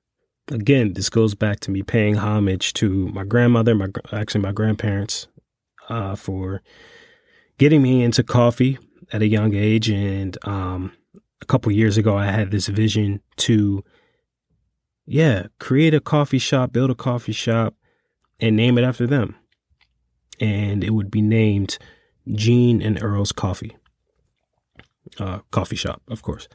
Again, 0.51 0.95
this 0.95 1.11
goes 1.11 1.35
back 1.35 1.61
to 1.61 1.71
me 1.71 1.83
paying 1.83 2.17
homage 2.17 2.73
to 2.75 3.09
my 3.09 3.25
grandmother, 3.25 3.75
my 3.75 3.89
actually 4.13 4.41
my 4.41 4.53
grandparents, 4.53 5.29
uh, 5.89 6.15
for 6.17 6.63
getting 7.59 7.83
me 7.83 8.03
into 8.03 8.23
coffee 8.23 8.79
at 9.13 9.23
a 9.23 9.27
young 9.27 9.55
age. 9.55 9.91
And 9.91 10.37
um, 10.47 10.93
a 11.43 11.45
couple 11.45 11.71
years 11.73 11.97
ago, 11.97 12.17
I 12.17 12.27
had 12.27 12.51
this 12.51 12.69
vision 12.69 13.21
to, 13.37 13.85
yeah, 15.07 15.47
create 15.59 15.95
a 15.95 16.01
coffee 16.01 16.39
shop, 16.39 16.73
build 16.73 16.91
a 16.91 16.95
coffee 16.95 17.33
shop, 17.33 17.75
and 18.41 18.57
name 18.57 18.79
it 18.79 18.85
after 18.85 19.07
them. 19.07 19.37
And 20.41 20.83
it 20.83 20.91
would 20.91 21.11
be 21.11 21.21
named 21.21 21.79
Gene 22.33 22.81
and 22.81 23.03
Earl's 23.03 23.33
Coffee 23.33 23.77
uh, 25.19 25.41
coffee 25.51 25.77
shop, 25.77 26.03
of 26.09 26.23
course. 26.23 26.49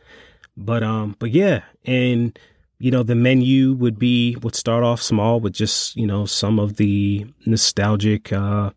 But 0.56 0.84
um, 0.84 1.16
but 1.20 1.32
yeah, 1.32 1.64
and 1.86 2.38
you 2.80 2.92
know 2.92 3.04
the 3.04 3.16
menu 3.16 3.74
would 3.74 3.98
be 3.98 4.36
would 4.42 4.56
start 4.56 4.84
off 4.84 5.02
small 5.02 5.40
with 5.40 5.54
just 5.54 5.96
you 5.96 6.06
know 6.06 6.26
some 6.26 6.60
of 6.60 6.76
the 6.76 7.26
nostalgic 7.46 8.32
uh, 8.32 8.72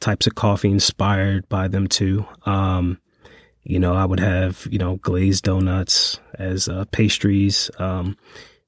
types 0.00 0.26
of 0.26 0.34
coffee 0.34 0.70
inspired 0.70 1.48
by 1.48 1.68
them 1.68 1.86
too. 1.86 2.26
Um, 2.46 2.98
you 3.64 3.78
know, 3.78 3.94
I 3.94 4.04
would 4.04 4.20
have 4.20 4.66
you 4.70 4.78
know 4.78 4.96
glazed 4.96 5.44
donuts 5.44 6.18
as 6.34 6.68
uh, 6.68 6.84
pastries. 6.92 7.70
Um, 7.78 8.16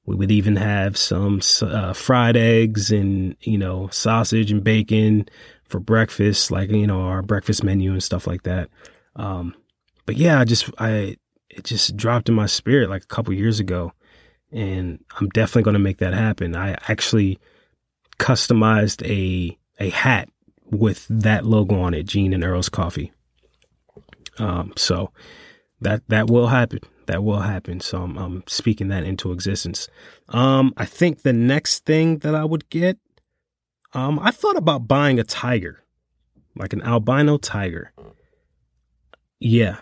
we 0.05 0.15
would 0.15 0.31
even 0.31 0.55
have 0.55 0.97
some 0.97 1.41
uh, 1.61 1.93
fried 1.93 2.37
eggs 2.37 2.91
and 2.91 3.35
you 3.41 3.57
know 3.57 3.89
sausage 3.91 4.51
and 4.51 4.63
bacon 4.63 5.27
for 5.63 5.79
breakfast, 5.79 6.51
like 6.51 6.69
you 6.69 6.87
know 6.87 7.01
our 7.01 7.21
breakfast 7.21 7.63
menu 7.63 7.91
and 7.91 8.03
stuff 8.03 8.27
like 8.27 8.43
that. 8.43 8.69
Um, 9.15 9.55
but 10.05 10.17
yeah, 10.17 10.39
I 10.39 10.45
just 10.45 10.69
I 10.77 11.17
it 11.49 11.63
just 11.63 11.95
dropped 11.95 12.29
in 12.29 12.35
my 12.35 12.45
spirit 12.45 12.89
like 12.89 13.03
a 13.03 13.07
couple 13.07 13.33
years 13.33 13.59
ago, 13.59 13.93
and 14.51 15.03
I'm 15.19 15.29
definitely 15.29 15.63
going 15.63 15.73
to 15.73 15.79
make 15.79 15.97
that 15.97 16.13
happen. 16.13 16.55
I 16.55 16.77
actually 16.87 17.39
customized 18.19 19.05
a 19.07 19.57
a 19.79 19.89
hat 19.89 20.29
with 20.71 21.05
that 21.09 21.45
logo 21.45 21.79
on 21.79 21.93
it, 21.93 22.03
Gene 22.03 22.33
and 22.33 22.43
Earl's 22.43 22.69
Coffee. 22.69 23.11
Um, 24.37 24.73
so 24.75 25.11
that 25.81 26.03
that 26.09 26.29
will 26.29 26.47
happen. 26.47 26.79
That 27.07 27.23
will 27.23 27.41
happen. 27.41 27.79
So 27.79 28.01
I'm, 28.01 28.17
I'm 28.17 28.43
speaking 28.47 28.87
that 28.87 29.03
into 29.03 29.31
existence. 29.31 29.87
Um, 30.29 30.73
I 30.75 30.85
think 30.85 31.21
the 31.21 31.33
next 31.33 31.85
thing 31.85 32.19
that 32.19 32.33
I 32.33 32.43
would 32.43 32.67
get, 32.69 32.97
um, 33.93 34.19
I 34.19 34.31
thought 34.31 34.57
about 34.57 34.87
buying 34.87 35.19
a 35.19 35.23
tiger, 35.23 35.83
like 36.55 36.73
an 36.73 36.81
albino 36.81 37.37
tiger. 37.37 37.93
Yeah, 39.39 39.77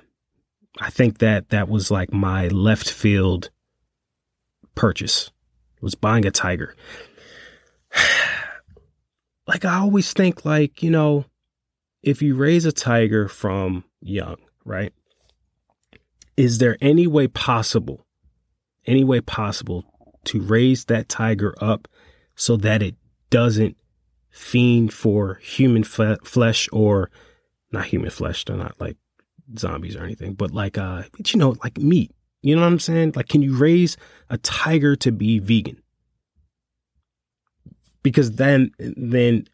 I 0.79 0.89
think 0.89 1.19
that 1.19 1.49
that 1.49 1.69
was 1.69 1.91
like 1.91 2.11
my 2.11 2.47
left 2.47 2.89
field 2.89 3.49
purchase 4.75 5.31
was 5.81 5.95
buying 5.95 6.25
a 6.25 6.31
tiger. 6.31 6.75
like 9.47 9.65
I 9.65 9.75
always 9.75 10.13
think 10.13 10.45
like, 10.45 10.81
you 10.81 10.89
know, 10.89 11.25
if 12.01 12.21
you 12.21 12.35
raise 12.35 12.65
a 12.65 12.71
tiger 12.71 13.27
from 13.27 13.83
young, 14.01 14.37
right? 14.65 14.93
Is 16.35 16.57
there 16.57 16.77
any 16.81 17.05
way 17.05 17.27
possible, 17.27 18.05
any 18.87 19.03
way 19.03 19.21
possible 19.21 19.85
to 20.25 20.41
raise 20.41 20.85
that 20.85 21.07
tiger 21.07 21.53
up 21.61 21.87
so 22.35 22.57
that 22.57 22.81
it 22.81 22.95
doesn't 23.29 23.77
fiend 24.31 24.91
for 24.91 25.35
human 25.35 25.83
flesh 25.83 26.67
or 26.71 27.11
not 27.71 27.85
human 27.85 28.09
flesh, 28.09 28.45
they're 28.45 28.55
not 28.55 28.79
like 28.79 28.97
zombies 29.57 29.95
or 29.95 30.03
anything, 30.03 30.33
but 30.33 30.51
like 30.51 30.77
uh 30.77 31.03
but 31.15 31.33
you 31.33 31.39
know, 31.39 31.55
like 31.63 31.77
meat. 31.77 32.11
You 32.41 32.55
know 32.55 32.61
what 32.61 32.67
I'm 32.67 32.79
saying? 32.79 33.13
Like 33.15 33.27
can 33.27 33.41
you 33.41 33.55
raise 33.55 33.97
a 34.29 34.37
tiger 34.37 34.95
to 34.97 35.11
be 35.11 35.39
vegan? 35.39 35.81
Because 38.01 38.33
then 38.33 38.71
then 38.79 39.47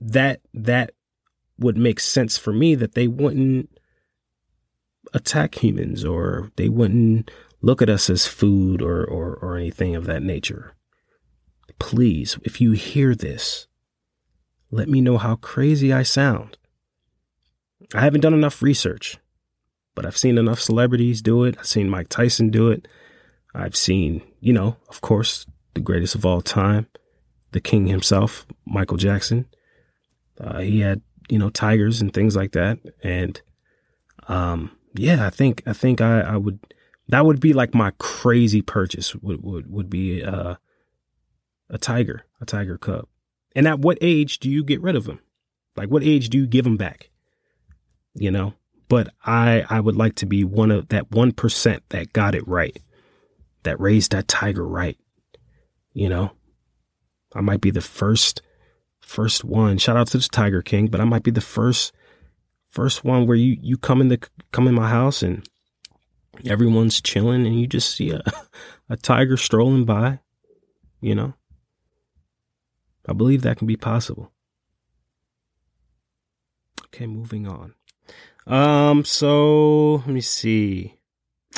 that 0.00 0.40
that 0.54 0.92
would 1.58 1.76
make 1.76 2.00
sense 2.00 2.38
for 2.38 2.52
me 2.52 2.74
that 2.74 2.94
they 2.94 3.08
wouldn't 3.08 3.70
attack 5.14 5.62
humans 5.62 6.04
or 6.04 6.50
they 6.56 6.68
wouldn't 6.68 7.30
look 7.62 7.82
at 7.82 7.88
us 7.88 8.10
as 8.10 8.26
food 8.26 8.82
or 8.82 9.04
or, 9.04 9.36
or 9.36 9.56
anything 9.56 9.96
of 9.96 10.04
that 10.06 10.22
nature. 10.22 10.74
Please, 11.78 12.38
if 12.42 12.60
you 12.60 12.72
hear 12.72 13.14
this, 13.14 13.68
let 14.70 14.88
me 14.88 15.00
know 15.00 15.16
how 15.16 15.36
crazy 15.36 15.92
I 15.92 16.02
sound. 16.02 16.57
I 17.94 18.00
haven't 18.00 18.20
done 18.20 18.34
enough 18.34 18.62
research, 18.62 19.18
but 19.94 20.04
I've 20.04 20.16
seen 20.16 20.38
enough 20.38 20.60
celebrities 20.60 21.22
do 21.22 21.44
it. 21.44 21.56
I've 21.58 21.66
seen 21.66 21.88
Mike 21.88 22.08
Tyson 22.08 22.50
do 22.50 22.70
it. 22.70 22.86
I've 23.54 23.76
seen, 23.76 24.22
you 24.40 24.52
know, 24.52 24.76
of 24.88 25.00
course, 25.00 25.46
the 25.74 25.80
greatest 25.80 26.14
of 26.14 26.26
all 26.26 26.42
time, 26.42 26.86
the 27.52 27.60
king 27.60 27.86
himself, 27.86 28.46
Michael 28.66 28.98
Jackson. 28.98 29.46
Uh, 30.38 30.58
he 30.58 30.80
had, 30.80 31.00
you 31.28 31.38
know, 31.38 31.50
tigers 31.50 32.00
and 32.00 32.12
things 32.12 32.36
like 32.36 32.52
that. 32.52 32.78
And, 33.02 33.40
um, 34.28 34.70
yeah, 34.94 35.26
I 35.26 35.30
think, 35.30 35.62
I 35.66 35.72
think 35.72 36.00
I, 36.00 36.20
I 36.20 36.36
would, 36.36 36.60
that 37.08 37.24
would 37.24 37.40
be 37.40 37.52
like 37.54 37.74
my 37.74 37.92
crazy 37.98 38.60
purchase 38.60 39.14
would, 39.14 39.42
would, 39.42 39.70
would 39.70 39.88
be, 39.88 40.22
uh, 40.22 40.56
a 41.70 41.78
tiger, 41.78 42.26
a 42.40 42.46
tiger 42.46 42.78
cub. 42.78 43.08
And 43.54 43.66
at 43.66 43.80
what 43.80 43.98
age 44.00 44.38
do 44.38 44.50
you 44.50 44.62
get 44.62 44.82
rid 44.82 44.94
of 44.94 45.04
them? 45.04 45.20
Like, 45.76 45.88
what 45.88 46.02
age 46.02 46.28
do 46.28 46.38
you 46.38 46.46
give 46.46 46.64
them 46.64 46.76
back? 46.76 47.10
You 48.14 48.30
know, 48.30 48.54
but 48.88 49.12
I, 49.24 49.64
I 49.68 49.80
would 49.80 49.96
like 49.96 50.14
to 50.16 50.26
be 50.26 50.44
one 50.44 50.70
of 50.70 50.88
that 50.88 51.10
1% 51.10 51.80
that 51.90 52.12
got 52.12 52.34
it 52.34 52.46
right, 52.48 52.76
that 53.62 53.78
raised 53.80 54.12
that 54.12 54.28
tiger 54.28 54.66
right, 54.66 54.98
You 55.92 56.08
know, 56.08 56.32
I 57.34 57.40
might 57.40 57.60
be 57.60 57.70
the 57.70 57.80
first, 57.80 58.42
first 59.00 59.44
one. 59.44 59.78
Shout 59.78 59.96
out 59.96 60.08
to 60.08 60.18
the 60.18 60.28
Tiger 60.30 60.62
King, 60.62 60.86
but 60.86 61.00
I 61.00 61.04
might 61.04 61.22
be 61.22 61.30
the 61.30 61.40
first, 61.40 61.92
first 62.70 63.04
one 63.04 63.26
where 63.26 63.36
you 63.36 63.56
you 63.60 63.76
come 63.76 64.00
in 64.00 64.08
the 64.08 64.20
come 64.52 64.66
in 64.66 64.74
my 64.74 64.88
house 64.88 65.22
and 65.22 65.46
everyone's 66.46 67.00
chilling 67.00 67.46
and 67.46 67.60
you 67.60 67.66
just 67.66 67.94
see 67.94 68.10
a 68.10 68.22
a 68.88 68.96
tiger 68.96 69.36
strolling 69.36 69.84
by. 69.84 70.20
You 71.00 71.14
know, 71.14 71.34
I 73.06 73.12
believe 73.12 73.42
that 73.42 73.58
can 73.58 73.66
be 73.66 73.76
possible. 73.76 74.32
Okay, 76.86 77.06
moving 77.06 77.46
on. 77.46 77.74
Um, 78.48 79.04
so 79.04 79.96
let 79.96 80.08
me 80.08 80.22
see. 80.22 80.94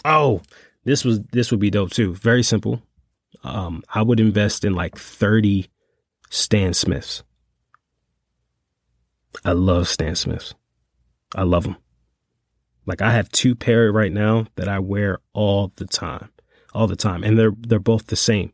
Oh, 0.05 0.43
this 0.85 1.05
was 1.05 1.21
this 1.33 1.51
would 1.51 1.61
be 1.61 1.71
dope 1.71 1.91
too. 1.91 2.15
Very 2.15 2.43
simple. 2.43 2.83
Um, 3.45 3.83
I 3.95 4.03
would 4.03 4.21
invest 4.21 4.65
in 4.65 4.75
like 4.75 4.99
30 4.99 5.71
Stan 6.29 6.75
Smiths. 6.75 7.23
I 9.45 9.53
love 9.53 9.89
Stan 9.89 10.17
Smiths. 10.17 10.55
I 11.35 11.45
love 11.45 11.63
them. 11.63 11.77
Like 12.87 13.01
I 13.01 13.13
have 13.13 13.29
two 13.31 13.55
pair 13.55 13.93
right 13.93 14.13
now 14.13 14.47
that 14.57 14.69
I 14.69 14.81
wear 14.81 15.21
all 15.33 15.73
the 15.77 15.87
time, 15.87 16.31
all 16.75 16.89
the 16.89 16.97
time, 16.97 17.23
and 17.23 17.39
they're 17.39 17.53
they're 17.57 17.79
both 17.79 18.09
the 18.09 18.17
same. 18.17 18.53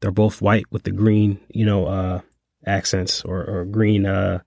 They're 0.00 0.10
both 0.10 0.42
white 0.42 0.66
with 0.70 0.82
the 0.82 0.90
green, 0.90 1.40
you 1.48 1.64
know, 1.64 1.86
uh, 1.86 2.20
accents 2.66 3.24
or 3.24 3.42
or 3.44 3.64
green, 3.64 4.04
uh, 4.04 4.40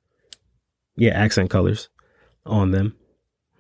yeah, 0.95 1.13
accent 1.13 1.49
colors 1.49 1.89
on 2.45 2.71
them, 2.71 2.95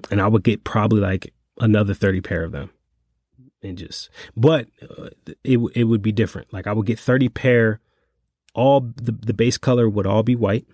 and 0.09 0.21
I 0.21 0.27
would 0.27 0.43
get 0.43 0.63
probably 0.63 1.01
like 1.01 1.33
another 1.59 1.93
thirty 1.93 2.21
pair 2.21 2.43
of 2.43 2.51
them 2.51 2.71
and 3.63 3.77
just 3.77 4.09
but 4.35 4.67
uh, 4.81 5.09
it 5.43 5.59
it 5.75 5.83
would 5.85 6.01
be 6.01 6.11
different. 6.11 6.51
Like 6.53 6.67
I 6.67 6.73
would 6.73 6.85
get 6.85 6.99
30 6.99 7.29
pair 7.29 7.79
all 8.53 8.81
the 8.81 9.11
the 9.11 9.33
base 9.33 9.57
color 9.57 9.89
would 9.89 10.07
all 10.07 10.23
be 10.23 10.35
white, 10.35 10.65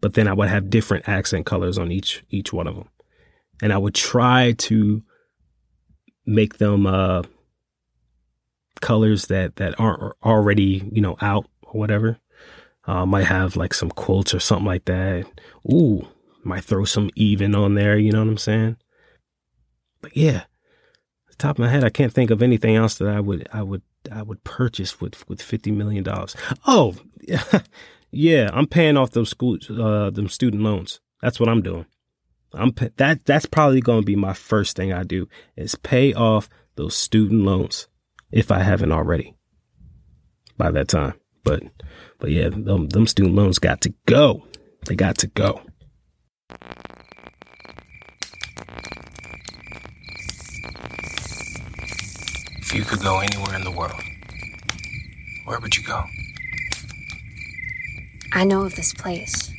but 0.00 0.14
then 0.14 0.28
I 0.28 0.32
would 0.32 0.48
have 0.48 0.70
different 0.70 1.08
accent 1.08 1.46
colors 1.46 1.78
on 1.78 1.90
each 1.90 2.24
each 2.30 2.52
one 2.52 2.66
of 2.66 2.76
them. 2.76 2.88
And 3.62 3.72
I 3.72 3.78
would 3.78 3.94
try 3.94 4.52
to 4.52 5.02
make 6.26 6.58
them 6.58 6.86
uh 6.86 7.22
colors 8.80 9.26
that 9.26 9.56
that 9.56 9.78
aren't 9.80 10.14
already, 10.22 10.88
you 10.92 11.00
know, 11.00 11.16
out 11.20 11.46
or 11.62 11.78
whatever. 11.78 12.18
Uh, 12.86 13.04
might 13.04 13.24
have 13.24 13.56
like 13.56 13.74
some 13.74 13.90
quilts 13.90 14.32
or 14.32 14.38
something 14.38 14.66
like 14.66 14.84
that. 14.84 15.26
Ooh, 15.72 16.06
might 16.46 16.64
throw 16.64 16.84
some 16.84 17.10
even 17.14 17.54
on 17.54 17.74
there, 17.74 17.98
you 17.98 18.12
know 18.12 18.20
what 18.20 18.28
I'm 18.28 18.38
saying? 18.38 18.76
But 20.00 20.16
yeah, 20.16 20.44
the 21.28 21.36
top 21.36 21.56
of 21.56 21.60
my 21.60 21.68
head, 21.68 21.84
I 21.84 21.90
can't 21.90 22.12
think 22.12 22.30
of 22.30 22.42
anything 22.42 22.76
else 22.76 22.96
that 22.96 23.08
I 23.08 23.20
would 23.20 23.48
I 23.52 23.62
would 23.62 23.82
I 24.10 24.22
would 24.22 24.44
purchase 24.44 25.00
with 25.00 25.28
with 25.28 25.42
fifty 25.42 25.70
million 25.70 26.04
dollars. 26.04 26.36
Oh, 26.66 26.94
yeah, 28.10 28.50
I'm 28.52 28.66
paying 28.66 28.96
off 28.96 29.10
those 29.10 29.30
school 29.30 29.58
uh 29.70 30.10
them 30.10 30.28
student 30.28 30.62
loans. 30.62 31.00
That's 31.22 31.40
what 31.40 31.48
I'm 31.48 31.62
doing. 31.62 31.86
I'm 32.52 32.72
that 32.96 33.24
that's 33.24 33.46
probably 33.46 33.80
going 33.80 34.00
to 34.00 34.06
be 34.06 34.16
my 34.16 34.32
first 34.32 34.76
thing 34.76 34.92
I 34.92 35.02
do 35.02 35.28
is 35.56 35.74
pay 35.74 36.14
off 36.14 36.48
those 36.76 36.94
student 36.94 37.42
loans 37.42 37.88
if 38.30 38.50
I 38.50 38.60
haven't 38.60 38.92
already 38.92 39.34
by 40.56 40.70
that 40.70 40.88
time. 40.88 41.14
But 41.44 41.62
but 42.18 42.30
yeah, 42.30 42.48
them, 42.48 42.88
them 42.88 43.06
student 43.06 43.34
loans 43.34 43.58
got 43.58 43.80
to 43.82 43.94
go. 44.06 44.46
They 44.86 44.94
got 44.94 45.18
to 45.18 45.26
go. 45.26 45.62
If 52.58 52.74
you 52.74 52.82
could 52.82 53.00
go 53.00 53.18
anywhere 53.20 53.54
in 53.54 53.64
the 53.64 53.70
world, 53.70 54.00
where 55.44 55.58
would 55.60 55.76
you 55.76 55.82
go? 55.82 56.04
I 58.32 58.44
know 58.44 58.64
of 58.64 58.76
this 58.76 58.92
place 58.92 59.52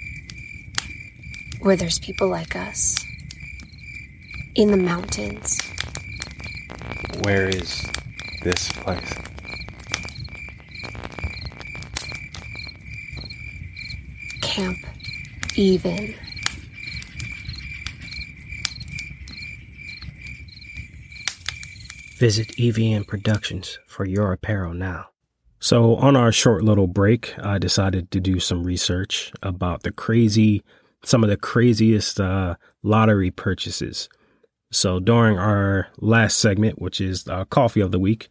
where 1.60 1.76
there's 1.76 2.00
people 2.00 2.28
like 2.28 2.56
us 2.56 3.04
in 4.56 4.72
the 4.72 4.78
mountains. 4.78 5.60
Where 7.24 7.50
is 7.50 7.86
this 8.44 8.72
place? 8.72 9.14
Camp 14.42 14.78
Even. 15.56 16.16
Visit 22.18 22.48
EVN 22.58 23.06
Productions 23.06 23.78
for 23.86 24.04
your 24.04 24.34
apparel 24.34 24.74
now. 24.74 25.10
So, 25.60 25.98
on 25.98 26.16
our 26.16 26.32
short 26.32 26.64
little 26.64 26.88
break, 26.88 27.36
I 27.38 27.60
decided 27.60 28.10
to 28.10 28.20
do 28.20 28.40
some 28.40 28.64
research 28.64 29.32
about 29.44 29.84
the 29.84 29.92
crazy, 29.92 30.64
some 31.04 31.24
of 31.24 31.30
the 31.30 31.38
craziest 31.38 32.20
uh, 32.20 32.56
lottery 32.82 33.30
purchases. 33.30 34.10
So, 34.72 35.00
during 35.00 35.38
our 35.38 35.90
last 36.00 36.40
segment, 36.40 36.82
which 36.82 37.00
is 37.00 37.28
uh, 37.28 37.46
Coffee 37.46 37.82
of 37.82 37.92
the 37.92 38.00
Week, 38.00 38.30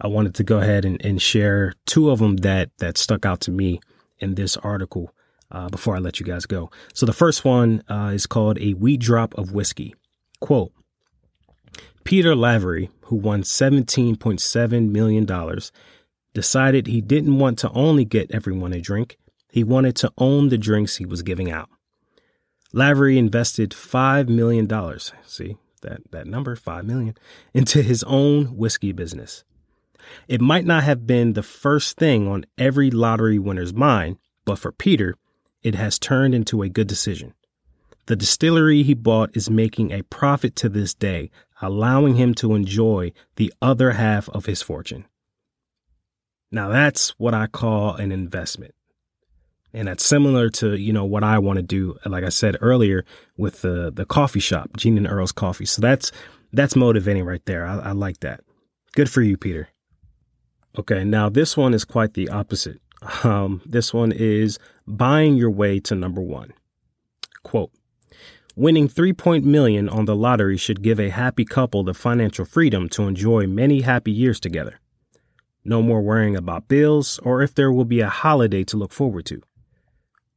I 0.00 0.08
wanted 0.08 0.34
to 0.34 0.42
go 0.42 0.58
ahead 0.58 0.84
and, 0.84 1.00
and 1.04 1.22
share 1.22 1.74
two 1.86 2.10
of 2.10 2.18
them 2.18 2.38
that 2.38 2.70
that 2.78 2.98
stuck 2.98 3.24
out 3.24 3.40
to 3.42 3.52
me 3.52 3.78
in 4.18 4.34
this 4.34 4.56
article 4.56 5.14
uh, 5.52 5.68
before 5.68 5.94
I 5.94 6.00
let 6.00 6.18
you 6.18 6.26
guys 6.26 6.44
go. 6.44 6.72
So, 6.92 7.06
the 7.06 7.12
first 7.12 7.44
one 7.44 7.84
uh, 7.88 8.10
is 8.12 8.26
called 8.26 8.58
A 8.58 8.74
Wee 8.74 8.96
Drop 8.96 9.32
of 9.38 9.52
Whiskey. 9.52 9.94
Quote 10.40 10.72
Peter 12.08 12.34
Lavery, 12.34 12.88
who 13.02 13.16
won 13.16 13.42
$17.7 13.42 14.88
million, 14.88 15.58
decided 16.32 16.86
he 16.86 17.02
didn't 17.02 17.38
want 17.38 17.58
to 17.58 17.70
only 17.72 18.06
get 18.06 18.30
everyone 18.30 18.72
a 18.72 18.80
drink, 18.80 19.18
he 19.50 19.62
wanted 19.62 19.94
to 19.94 20.10
own 20.16 20.48
the 20.48 20.56
drinks 20.56 20.96
he 20.96 21.04
was 21.04 21.20
giving 21.20 21.50
out. 21.50 21.68
Lavery 22.72 23.18
invested 23.18 23.72
$5 23.72 24.26
million, 24.26 24.66
see 25.26 25.58
that, 25.82 26.10
that 26.10 26.26
number, 26.26 26.56
5 26.56 26.86
million, 26.86 27.14
into 27.52 27.82
his 27.82 28.02
own 28.04 28.56
whiskey 28.56 28.92
business. 28.92 29.44
It 30.28 30.40
might 30.40 30.64
not 30.64 30.84
have 30.84 31.06
been 31.06 31.34
the 31.34 31.42
first 31.42 31.98
thing 31.98 32.26
on 32.26 32.46
every 32.56 32.90
lottery 32.90 33.38
winner's 33.38 33.74
mind, 33.74 34.16
but 34.46 34.58
for 34.58 34.72
Peter, 34.72 35.14
it 35.62 35.74
has 35.74 35.98
turned 35.98 36.34
into 36.34 36.62
a 36.62 36.70
good 36.70 36.86
decision. 36.86 37.34
The 38.08 38.16
distillery 38.16 38.84
he 38.84 38.94
bought 38.94 39.36
is 39.36 39.50
making 39.50 39.92
a 39.92 40.02
profit 40.02 40.56
to 40.56 40.70
this 40.70 40.94
day, 40.94 41.30
allowing 41.60 42.14
him 42.14 42.32
to 42.36 42.54
enjoy 42.54 43.12
the 43.36 43.52
other 43.60 43.90
half 43.90 44.30
of 44.30 44.46
his 44.46 44.62
fortune. 44.62 45.04
Now 46.50 46.70
that's 46.70 47.10
what 47.18 47.34
I 47.34 47.48
call 47.48 47.96
an 47.96 48.10
investment. 48.10 48.74
And 49.74 49.88
that's 49.88 50.06
similar 50.06 50.48
to, 50.52 50.74
you 50.74 50.90
know, 50.90 51.04
what 51.04 51.22
I 51.22 51.38
want 51.38 51.58
to 51.58 51.62
do, 51.62 51.98
like 52.06 52.24
I 52.24 52.30
said 52.30 52.56
earlier, 52.62 53.04
with 53.36 53.60
the 53.60 53.92
the 53.94 54.06
coffee 54.06 54.40
shop, 54.40 54.78
Gene 54.78 54.96
and 54.96 55.06
Earl's 55.06 55.30
Coffee. 55.30 55.66
So 55.66 55.82
that's 55.82 56.10
that's 56.50 56.74
motivating 56.74 57.26
right 57.26 57.44
there. 57.44 57.66
I, 57.66 57.78
I 57.78 57.92
like 57.92 58.20
that. 58.20 58.40
Good 58.92 59.10
for 59.10 59.20
you, 59.20 59.36
Peter. 59.36 59.68
Okay, 60.78 61.04
now 61.04 61.28
this 61.28 61.58
one 61.58 61.74
is 61.74 61.84
quite 61.84 62.14
the 62.14 62.30
opposite. 62.30 62.80
Um, 63.22 63.62
this 63.64 63.94
one 63.94 64.10
is 64.10 64.58
buying 64.84 65.36
your 65.36 65.52
way 65.52 65.78
to 65.78 65.94
number 65.94 66.20
one. 66.20 66.52
Quote 67.44 67.70
Winning 68.58 68.88
3 68.88 69.12
point 69.12 69.44
million 69.44 69.88
on 69.88 70.06
the 70.06 70.16
lottery 70.16 70.56
should 70.56 70.82
give 70.82 70.98
a 70.98 71.10
happy 71.10 71.44
couple 71.44 71.84
the 71.84 71.94
financial 71.94 72.44
freedom 72.44 72.88
to 72.88 73.04
enjoy 73.04 73.46
many 73.46 73.82
happy 73.82 74.10
years 74.10 74.40
together. 74.40 74.80
No 75.64 75.80
more 75.80 76.02
worrying 76.02 76.34
about 76.34 76.66
bills 76.66 77.20
or 77.20 77.40
if 77.40 77.54
there 77.54 77.70
will 77.70 77.84
be 77.84 78.00
a 78.00 78.08
holiday 78.08 78.64
to 78.64 78.76
look 78.76 78.90
forward 78.90 79.26
to. 79.26 79.40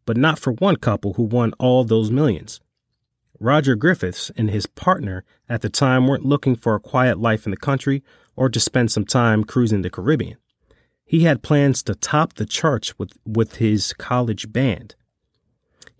But 0.05 0.17
not 0.17 0.37
for 0.37 0.53
one 0.53 0.75
couple 0.75 1.13
who 1.13 1.23
won 1.23 1.53
all 1.57 1.83
those 1.83 2.11
millions. 2.11 2.61
Roger 3.39 3.73
Griffiths 3.73 4.29
and 4.37 4.51
his 4.51 4.67
partner 4.67 5.23
at 5.49 5.61
the 5.61 5.69
time 5.69 6.07
weren't 6.07 6.23
looking 6.23 6.55
for 6.55 6.75
a 6.75 6.79
quiet 6.79 7.17
life 7.17 7.47
in 7.47 7.49
the 7.49 7.57
country 7.57 8.03
or 8.35 8.49
to 8.49 8.59
spend 8.59 8.91
some 8.91 9.05
time 9.05 9.43
cruising 9.43 9.81
the 9.81 9.89
Caribbean. 9.89 10.37
He 11.03 11.21
had 11.21 11.41
plans 11.41 11.81
to 11.81 11.95
top 11.95 12.33
the 12.33 12.45
charts 12.45 12.99
with, 12.99 13.13
with 13.25 13.55
his 13.55 13.93
college 13.93 14.53
band. 14.53 14.93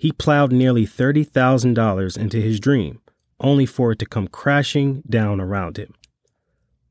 He 0.02 0.12
plowed 0.12 0.52
nearly 0.52 0.88
$30,000 0.88 2.18
into 2.18 2.42
his 2.42 2.60
dream, 2.60 3.02
only 3.40 3.68
for 3.68 3.92
it 3.92 4.00
to 4.00 4.08
come 4.08 4.28
crashing 4.28 5.04
down 5.08 5.40
around 5.40 5.78
him. 5.78 5.94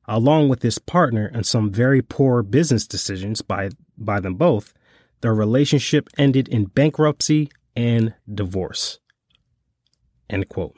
Along 0.07 0.49
with 0.49 0.63
his 0.63 0.79
partner 0.79 1.29
and 1.35 1.45
some 1.45 1.73
very 1.73 2.03
poor 2.03 2.45
business 2.45 2.87
decisions 2.87 3.43
by, 3.43 3.71
by 3.99 4.21
them 4.21 4.37
both, 4.37 4.73
their 5.23 5.35
relationship 5.35 6.09
ended 6.17 6.47
in 6.47 6.67
bankruptcy 6.67 7.51
and 7.75 8.15
divorce. 8.33 9.01
End 10.29 10.49
quote. 10.49 10.77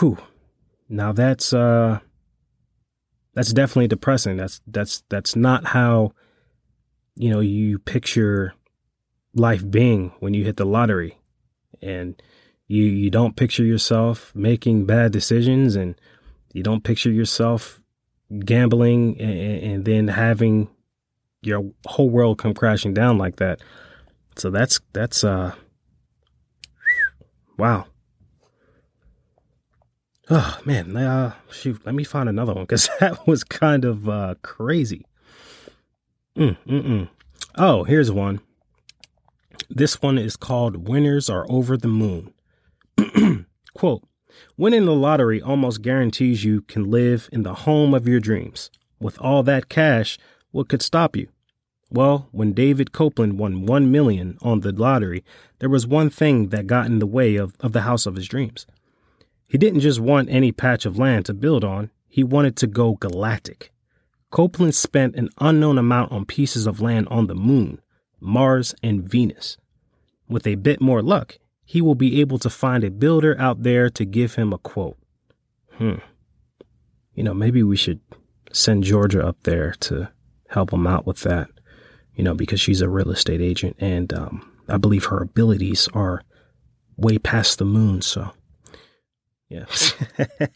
Whew. 0.00 0.18
Now 0.86 1.12
that's 1.12 1.54
uh 1.54 2.00
that's 3.32 3.54
definitely 3.54 3.88
depressing. 3.88 4.36
That's 4.36 4.60
that's 4.66 5.02
that's 5.08 5.34
not 5.34 5.64
how 5.68 6.12
you 7.16 7.30
know 7.30 7.40
you 7.40 7.78
picture 7.78 8.52
life 9.34 9.68
being 9.70 10.12
when 10.20 10.34
you 10.34 10.44
hit 10.44 10.56
the 10.56 10.66
lottery 10.66 11.18
and 11.80 12.20
you 12.68 12.84
you 12.84 13.10
don't 13.10 13.36
picture 13.36 13.64
yourself 13.64 14.32
making 14.34 14.86
bad 14.86 15.12
decisions 15.12 15.76
and 15.76 15.94
you 16.52 16.62
don't 16.62 16.84
picture 16.84 17.10
yourself 17.10 17.80
gambling 18.40 19.20
and, 19.20 19.62
and 19.62 19.84
then 19.84 20.08
having 20.08 20.68
your 21.42 21.70
whole 21.86 22.08
world 22.08 22.38
come 22.38 22.54
crashing 22.54 22.94
down 22.94 23.18
like 23.18 23.36
that. 23.36 23.60
So 24.36 24.50
that's 24.50 24.80
that's 24.92 25.24
uh 25.24 25.54
wow. 27.58 27.86
Oh 30.30 30.58
man, 30.64 30.96
uh, 30.96 31.34
shoot, 31.50 31.84
let 31.84 31.94
me 31.94 32.04
find 32.04 32.28
another 32.28 32.54
one 32.54 32.64
because 32.64 32.88
that 33.00 33.26
was 33.26 33.44
kind 33.44 33.84
of 33.84 34.08
uh, 34.08 34.36
crazy. 34.42 35.04
Mm, 36.36 36.56
mm-mm. 36.66 37.08
Oh, 37.56 37.84
here's 37.84 38.10
one. 38.10 38.40
This 39.74 40.02
one 40.02 40.18
is 40.18 40.36
called 40.36 40.86
Winners 40.86 41.30
Are 41.30 41.46
Over 41.48 41.78
the 41.78 41.88
Moon. 41.88 42.34
Quote 43.74 44.06
Winning 44.54 44.84
the 44.84 44.92
lottery 44.92 45.40
almost 45.40 45.80
guarantees 45.80 46.44
you 46.44 46.60
can 46.60 46.90
live 46.90 47.30
in 47.32 47.42
the 47.42 47.54
home 47.54 47.94
of 47.94 48.06
your 48.06 48.20
dreams. 48.20 48.70
With 49.00 49.18
all 49.18 49.42
that 49.44 49.70
cash, 49.70 50.18
what 50.50 50.68
could 50.68 50.82
stop 50.82 51.16
you? 51.16 51.28
Well, 51.90 52.28
when 52.32 52.52
David 52.52 52.92
Copeland 52.92 53.38
won 53.38 53.64
1 53.64 53.90
million 53.90 54.36
on 54.42 54.60
the 54.60 54.72
lottery, 54.72 55.24
there 55.58 55.70
was 55.70 55.86
one 55.86 56.10
thing 56.10 56.50
that 56.50 56.66
got 56.66 56.84
in 56.84 56.98
the 56.98 57.06
way 57.06 57.36
of, 57.36 57.54
of 57.60 57.72
the 57.72 57.80
house 57.80 58.04
of 58.04 58.16
his 58.16 58.28
dreams. 58.28 58.66
He 59.48 59.56
didn't 59.56 59.80
just 59.80 60.00
want 60.00 60.28
any 60.28 60.52
patch 60.52 60.84
of 60.84 60.98
land 60.98 61.24
to 61.26 61.32
build 61.32 61.64
on, 61.64 61.90
he 62.10 62.22
wanted 62.22 62.56
to 62.56 62.66
go 62.66 62.96
galactic. 62.96 63.72
Copeland 64.30 64.74
spent 64.74 65.16
an 65.16 65.30
unknown 65.38 65.78
amount 65.78 66.12
on 66.12 66.26
pieces 66.26 66.66
of 66.66 66.82
land 66.82 67.08
on 67.08 67.26
the 67.26 67.34
moon, 67.34 67.80
Mars, 68.20 68.74
and 68.82 69.02
Venus. 69.02 69.56
With 70.28 70.46
a 70.46 70.54
bit 70.54 70.80
more 70.80 71.02
luck, 71.02 71.38
he 71.64 71.80
will 71.80 71.94
be 71.94 72.20
able 72.20 72.38
to 72.38 72.50
find 72.50 72.84
a 72.84 72.90
builder 72.90 73.36
out 73.38 73.62
there 73.62 73.90
to 73.90 74.04
give 74.04 74.34
him 74.34 74.52
a 74.52 74.58
quote. 74.58 74.98
Hmm. 75.74 75.96
You 77.14 77.24
know, 77.24 77.34
maybe 77.34 77.62
we 77.62 77.76
should 77.76 78.00
send 78.52 78.84
Georgia 78.84 79.26
up 79.26 79.42
there 79.42 79.72
to 79.80 80.10
help 80.48 80.72
him 80.72 80.86
out 80.86 81.06
with 81.06 81.20
that, 81.20 81.48
you 82.14 82.24
know, 82.24 82.34
because 82.34 82.60
she's 82.60 82.80
a 82.80 82.88
real 82.88 83.10
estate 83.10 83.40
agent 83.40 83.76
and 83.78 84.12
um, 84.12 84.50
I 84.68 84.78
believe 84.78 85.06
her 85.06 85.22
abilities 85.22 85.88
are 85.94 86.22
way 86.96 87.18
past 87.18 87.58
the 87.58 87.64
moon. 87.64 88.02
So 88.02 88.32
yeah. 89.48 89.66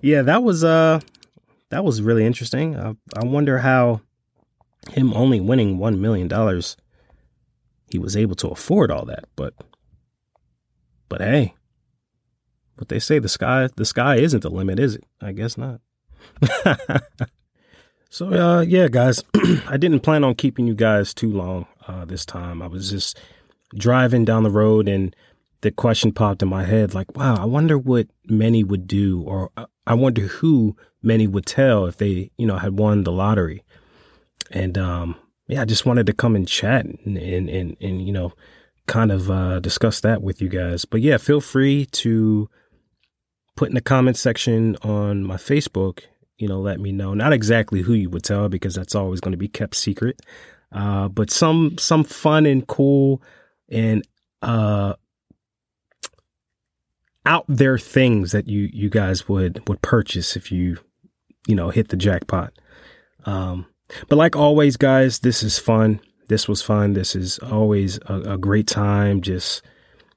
yeah, 0.00 0.22
that 0.22 0.42
was 0.42 0.64
uh 0.64 1.00
that 1.70 1.84
was 1.84 2.02
really 2.02 2.24
interesting. 2.24 2.78
I, 2.78 2.94
I 3.16 3.24
wonder 3.24 3.58
how 3.58 4.00
him 4.90 5.14
only 5.14 5.40
winning 5.40 5.78
1 5.78 6.00
million 6.00 6.28
dollars 6.28 6.76
he 7.92 7.98
was 7.98 8.16
able 8.16 8.34
to 8.36 8.48
afford 8.48 8.90
all 8.90 9.04
that, 9.06 9.24
but 9.36 9.54
but 11.08 11.20
hey, 11.20 11.54
what 12.76 12.88
they 12.88 12.98
say 12.98 13.18
the 13.18 13.28
sky 13.28 13.68
the 13.76 13.84
sky 13.84 14.16
isn't 14.16 14.42
the 14.42 14.50
limit, 14.50 14.78
is 14.78 14.96
it? 14.96 15.04
I 15.20 15.32
guess 15.32 15.56
not. 15.56 15.80
so 18.10 18.32
uh 18.32 18.60
yeah, 18.62 18.88
guys, 18.88 19.22
I 19.68 19.76
didn't 19.76 20.00
plan 20.00 20.24
on 20.24 20.34
keeping 20.34 20.66
you 20.66 20.74
guys 20.74 21.14
too 21.14 21.30
long 21.30 21.66
uh 21.86 22.04
this 22.04 22.24
time. 22.24 22.62
I 22.62 22.66
was 22.66 22.90
just 22.90 23.20
driving 23.74 24.24
down 24.24 24.42
the 24.42 24.50
road 24.50 24.88
and 24.88 25.14
the 25.62 25.70
question 25.70 26.12
popped 26.12 26.42
in 26.42 26.48
my 26.48 26.64
head 26.64 26.92
like, 26.92 27.16
wow, 27.16 27.36
I 27.36 27.44
wonder 27.44 27.78
what 27.78 28.08
many 28.26 28.62
would 28.62 28.86
do, 28.86 29.22
or 29.22 29.50
uh, 29.56 29.66
I 29.86 29.94
wonder 29.94 30.22
who 30.22 30.76
many 31.02 31.26
would 31.26 31.46
tell 31.46 31.86
if 31.86 31.96
they, 31.96 32.30
you 32.36 32.46
know, 32.46 32.58
had 32.58 32.78
won 32.78 33.04
the 33.04 33.12
lottery. 33.12 33.62
And, 34.50 34.76
um, 34.76 35.16
yeah, 35.48 35.62
I 35.62 35.64
just 35.64 35.86
wanted 35.86 36.06
to 36.06 36.12
come 36.12 36.36
and 36.36 36.46
chat 36.46 36.84
and, 36.86 37.16
and, 37.16 37.48
and, 37.48 37.76
and 37.80 38.06
you 38.06 38.12
know, 38.12 38.32
kind 38.86 39.12
of, 39.12 39.30
uh, 39.30 39.60
discuss 39.60 40.00
that 40.00 40.22
with 40.22 40.40
you 40.40 40.48
guys. 40.48 40.84
But 40.84 41.00
yeah, 41.00 41.16
feel 41.16 41.40
free 41.40 41.86
to 41.86 42.48
put 43.56 43.68
in 43.68 43.74
the 43.74 43.80
comment 43.80 44.16
section 44.16 44.76
on 44.82 45.24
my 45.24 45.36
Facebook, 45.36 46.00
you 46.38 46.48
know, 46.48 46.60
let 46.60 46.80
me 46.80 46.92
know. 46.92 47.14
Not 47.14 47.32
exactly 47.32 47.82
who 47.82 47.92
you 47.92 48.10
would 48.10 48.24
tell 48.24 48.48
because 48.48 48.74
that's 48.74 48.94
always 48.94 49.20
going 49.20 49.32
to 49.32 49.38
be 49.38 49.48
kept 49.48 49.74
secret. 49.76 50.20
Uh, 50.72 51.08
but 51.08 51.30
some, 51.30 51.76
some 51.78 52.02
fun 52.02 52.46
and 52.46 52.66
cool 52.66 53.22
and, 53.70 54.02
uh, 54.40 54.94
out 57.24 57.44
there 57.48 57.78
things 57.78 58.32
that 58.32 58.48
you 58.48 58.68
you 58.72 58.90
guys 58.90 59.28
would 59.28 59.62
would 59.68 59.80
purchase 59.82 60.36
if 60.36 60.50
you 60.50 60.76
you 61.46 61.54
know 61.54 61.70
hit 61.70 61.88
the 61.88 61.96
jackpot. 61.96 62.52
Um, 63.24 63.66
but 64.08 64.16
like 64.16 64.36
always, 64.36 64.76
guys, 64.76 65.20
this 65.20 65.42
is 65.42 65.58
fun. 65.58 66.00
This 66.28 66.48
was 66.48 66.62
fun. 66.62 66.92
This 66.94 67.14
is 67.14 67.38
always 67.38 67.98
a, 68.06 68.32
a 68.32 68.38
great 68.38 68.66
time. 68.66 69.20
Just 69.20 69.62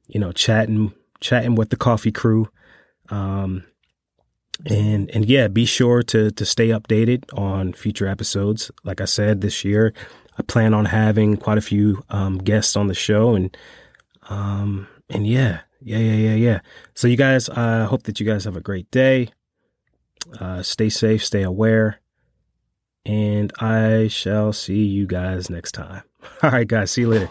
you 0.07 0.19
know, 0.19 0.31
chatting 0.31 0.93
chatting 1.19 1.55
with 1.55 1.69
the 1.69 1.77
coffee 1.77 2.11
crew. 2.11 2.47
Um, 3.09 3.63
and 4.65 5.09
and 5.11 5.25
yeah, 5.25 5.47
be 5.47 5.65
sure 5.65 6.01
to 6.03 6.31
to 6.31 6.45
stay 6.45 6.69
updated 6.69 7.23
on 7.37 7.73
future 7.73 8.07
episodes. 8.07 8.71
Like 8.83 9.01
I 9.01 9.05
said, 9.05 9.41
this 9.41 9.65
year 9.65 9.93
I 10.37 10.43
plan 10.43 10.73
on 10.73 10.85
having 10.85 11.37
quite 11.37 11.57
a 11.57 11.61
few 11.61 12.03
um, 12.09 12.37
guests 12.37 12.75
on 12.75 12.87
the 12.87 12.93
show, 12.93 13.35
and 13.35 13.55
um, 14.29 14.87
and 15.09 15.27
yeah, 15.27 15.61
yeah, 15.81 15.99
yeah, 15.99 16.13
yeah, 16.13 16.35
yeah. 16.35 16.59
So, 16.93 17.07
you 17.07 17.15
guys, 17.15 17.47
I 17.49 17.81
uh, 17.81 17.85
hope 17.85 18.03
that 18.03 18.19
you 18.19 18.25
guys 18.25 18.43
have 18.45 18.57
a 18.57 18.61
great 18.61 18.89
day. 18.91 19.29
Uh, 20.39 20.63
stay 20.63 20.89
safe, 20.89 21.23
stay 21.23 21.43
aware, 21.43 21.99
and 23.05 23.51
I 23.59 24.07
shall 24.07 24.53
see 24.53 24.83
you 24.85 25.05
guys 25.05 25.49
next 25.49 25.73
time. 25.73 26.03
All 26.43 26.51
right, 26.51 26.67
guys, 26.67 26.91
see 26.91 27.01
you 27.01 27.09
later. 27.09 27.29